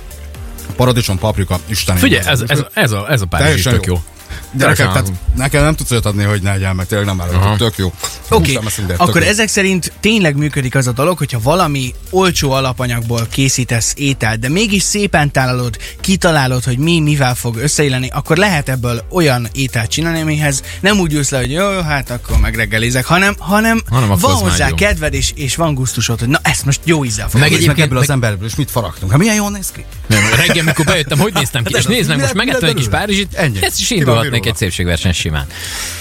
Paradicsom, 0.77 1.19
paprika, 1.19 1.59
Isten. 1.67 1.97
Figyelj, 1.97 2.27
ez, 2.27 2.43
ez, 2.47 2.65
ez, 2.73 2.91
a, 2.91 3.07
ez 3.11 3.21
a 3.21 3.25
párizs 3.27 3.49
Teljesen 3.49 3.73
tök 3.73 3.87
jó. 3.87 3.95
jó. 3.95 4.16
Gyerekek, 4.53 4.87
tehát 4.87 5.13
nekem 5.35 5.63
nem 5.63 5.75
tudsz 5.75 5.91
olyat 5.91 6.07
adni, 6.07 6.25
hogy 6.25 6.43
ne 6.43 6.53
egyel 6.53 6.75
meg, 6.75 6.87
tényleg 6.87 7.07
nem 7.07 7.21
állok, 7.21 7.57
tök 7.57 7.77
jó. 7.77 7.93
Oké, 8.31 8.59
mindent, 8.77 9.01
akkor 9.01 9.23
jó. 9.23 9.29
ezek 9.29 9.49
szerint 9.49 9.93
tényleg 10.01 10.37
működik 10.37 10.75
az 10.75 10.87
a 10.87 10.93
dolog, 10.93 11.19
hogyha 11.19 11.41
valami 11.43 11.95
olcsó 12.11 12.51
alapanyagból 12.53 13.27
készítesz 13.31 13.93
ételt, 13.97 14.39
de 14.39 14.49
mégis 14.49 14.83
szépen 14.83 15.31
tálalod, 15.31 15.77
kitalálod, 16.01 16.65
hogy 16.65 16.79
mi 16.79 17.01
mivel 17.01 17.35
fog 17.35 17.57
összeilleni, 17.57 18.09
akkor 18.13 18.37
lehet 18.37 18.69
ebből 18.69 19.05
olyan 19.11 19.49
ételt 19.53 19.91
csinálni, 19.91 20.21
amihez 20.21 20.63
nem 20.81 20.99
úgy 20.99 21.13
ülsz 21.13 21.31
le, 21.31 21.39
hogy 21.39 21.51
jó, 21.53 21.81
hát 21.81 22.11
akkor 22.11 22.39
megreggelizek, 22.39 23.05
hanem, 23.05 23.35
hanem, 23.39 23.83
Hanem 23.91 24.09
van 24.09 24.35
hozzá 24.35 24.69
jó. 24.69 24.75
kedved, 24.75 25.15
és, 25.15 25.33
és 25.35 25.57
van 25.57 25.75
gusztusod, 25.75 26.19
hogy 26.19 26.29
na 26.29 26.39
ezt 26.43 26.65
most 26.65 26.81
jó 26.85 27.05
ízzel 27.05 27.27
fogom. 27.27 27.41
Meg 27.41 27.53
egyébként 27.53 27.79
ebből 27.79 27.93
meg- 27.95 28.03
az 28.03 28.11
emberből, 28.11 28.49
és 28.49 28.55
mit 28.55 28.71
faragtunk? 28.71 29.11
Hát 29.11 29.21
milyen 29.21 29.35
jól 29.35 29.51
néz 29.51 29.71
ki? 29.71 29.85
Nem, 30.07 30.21
reggel, 30.37 30.65
mikor 30.65 30.85
bejöttem, 30.85 31.19
hogy 31.19 31.33
néztem 31.35 31.65
ki, 31.65 31.73
Hát 31.73 31.83
és 31.83 31.89
nézd 31.89 32.09
meg, 32.09 32.19
most 32.19 32.35
megettem 32.35 32.69
egy 32.69 32.75
kis? 32.75 32.89
Párizsit, 32.89 33.35
Ennyi. 33.35 33.63
ez 33.63 33.79
is 33.79 33.87
Ki 33.87 34.05
virulva? 34.31 34.51
egy 34.51 34.57
szépségverseny 34.57 35.13
simán. 35.13 35.47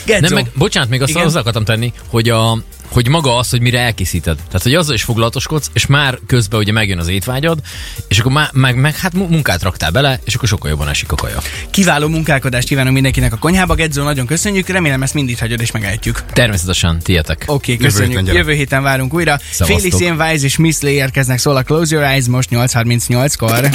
Gedzo. 0.05 0.21
Nem, 0.21 0.33
meg, 0.33 0.51
bocsánat, 0.55 0.89
még 0.89 1.01
azt 1.01 1.11
Igen? 1.11 1.23
hozzá 1.23 1.39
akartam 1.39 1.63
tenni, 1.63 1.93
hogy, 2.07 2.29
a, 2.29 2.57
hogy 2.89 3.07
maga 3.07 3.37
az, 3.37 3.49
hogy 3.49 3.61
mire 3.61 3.79
elkészíted. 3.79 4.35
Tehát, 4.35 4.63
hogy 4.63 4.73
azzal 4.73 4.93
is 4.93 5.03
foglalatoskodsz, 5.03 5.69
és 5.73 5.85
már 5.85 6.19
közben 6.27 6.59
ugye 6.59 6.71
megjön 6.71 6.99
az 6.99 7.07
étvágyad, 7.07 7.59
és 8.07 8.19
akkor 8.19 8.31
már, 8.31 8.49
meg, 8.53 8.75
meg 8.75 8.97
hát 8.97 9.13
mu- 9.13 9.29
munkát 9.29 9.63
raktál 9.63 9.91
bele, 9.91 10.19
és 10.23 10.35
akkor 10.35 10.47
sokkal 10.47 10.69
jobban 10.69 10.87
esik 10.87 11.11
a 11.11 11.15
kaja. 11.15 11.37
Kiváló 11.69 12.07
munkálkodást 12.07 12.67
kívánok 12.67 12.93
mindenkinek 12.93 13.33
a 13.33 13.37
konyhába, 13.37 13.75
Gedzo, 13.75 14.03
nagyon 14.03 14.25
köszönjük, 14.25 14.67
remélem 14.67 15.03
ezt 15.03 15.13
mindig 15.13 15.39
hagyod 15.39 15.61
és 15.61 15.71
megállítjuk. 15.71 16.23
Természetesen, 16.33 16.99
tietek. 16.99 17.43
Oké, 17.45 17.53
okay, 17.53 17.73
Jövő 17.73 17.85
köszönjük. 17.85 18.09
héten 18.09 18.25
gyere. 18.25 18.37
Jövő 18.37 18.53
héten 18.53 18.83
várunk 18.83 19.13
újra. 19.13 19.39
Félis 19.51 19.93
Ian 19.99 20.21
Wise 20.21 20.45
és 20.45 20.57
Miss 20.57 20.79
Lee 20.79 20.91
érkeznek, 20.91 21.39
szól 21.39 21.55
a 21.55 21.63
Close 21.63 21.95
Your 21.95 22.07
Eyes 22.07 22.25
most 22.25 22.49
8.38-kor. 22.51 23.69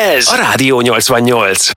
Ez 0.00 0.28
a 0.28 0.36
Rádió 0.36 0.76
88. 0.76 1.72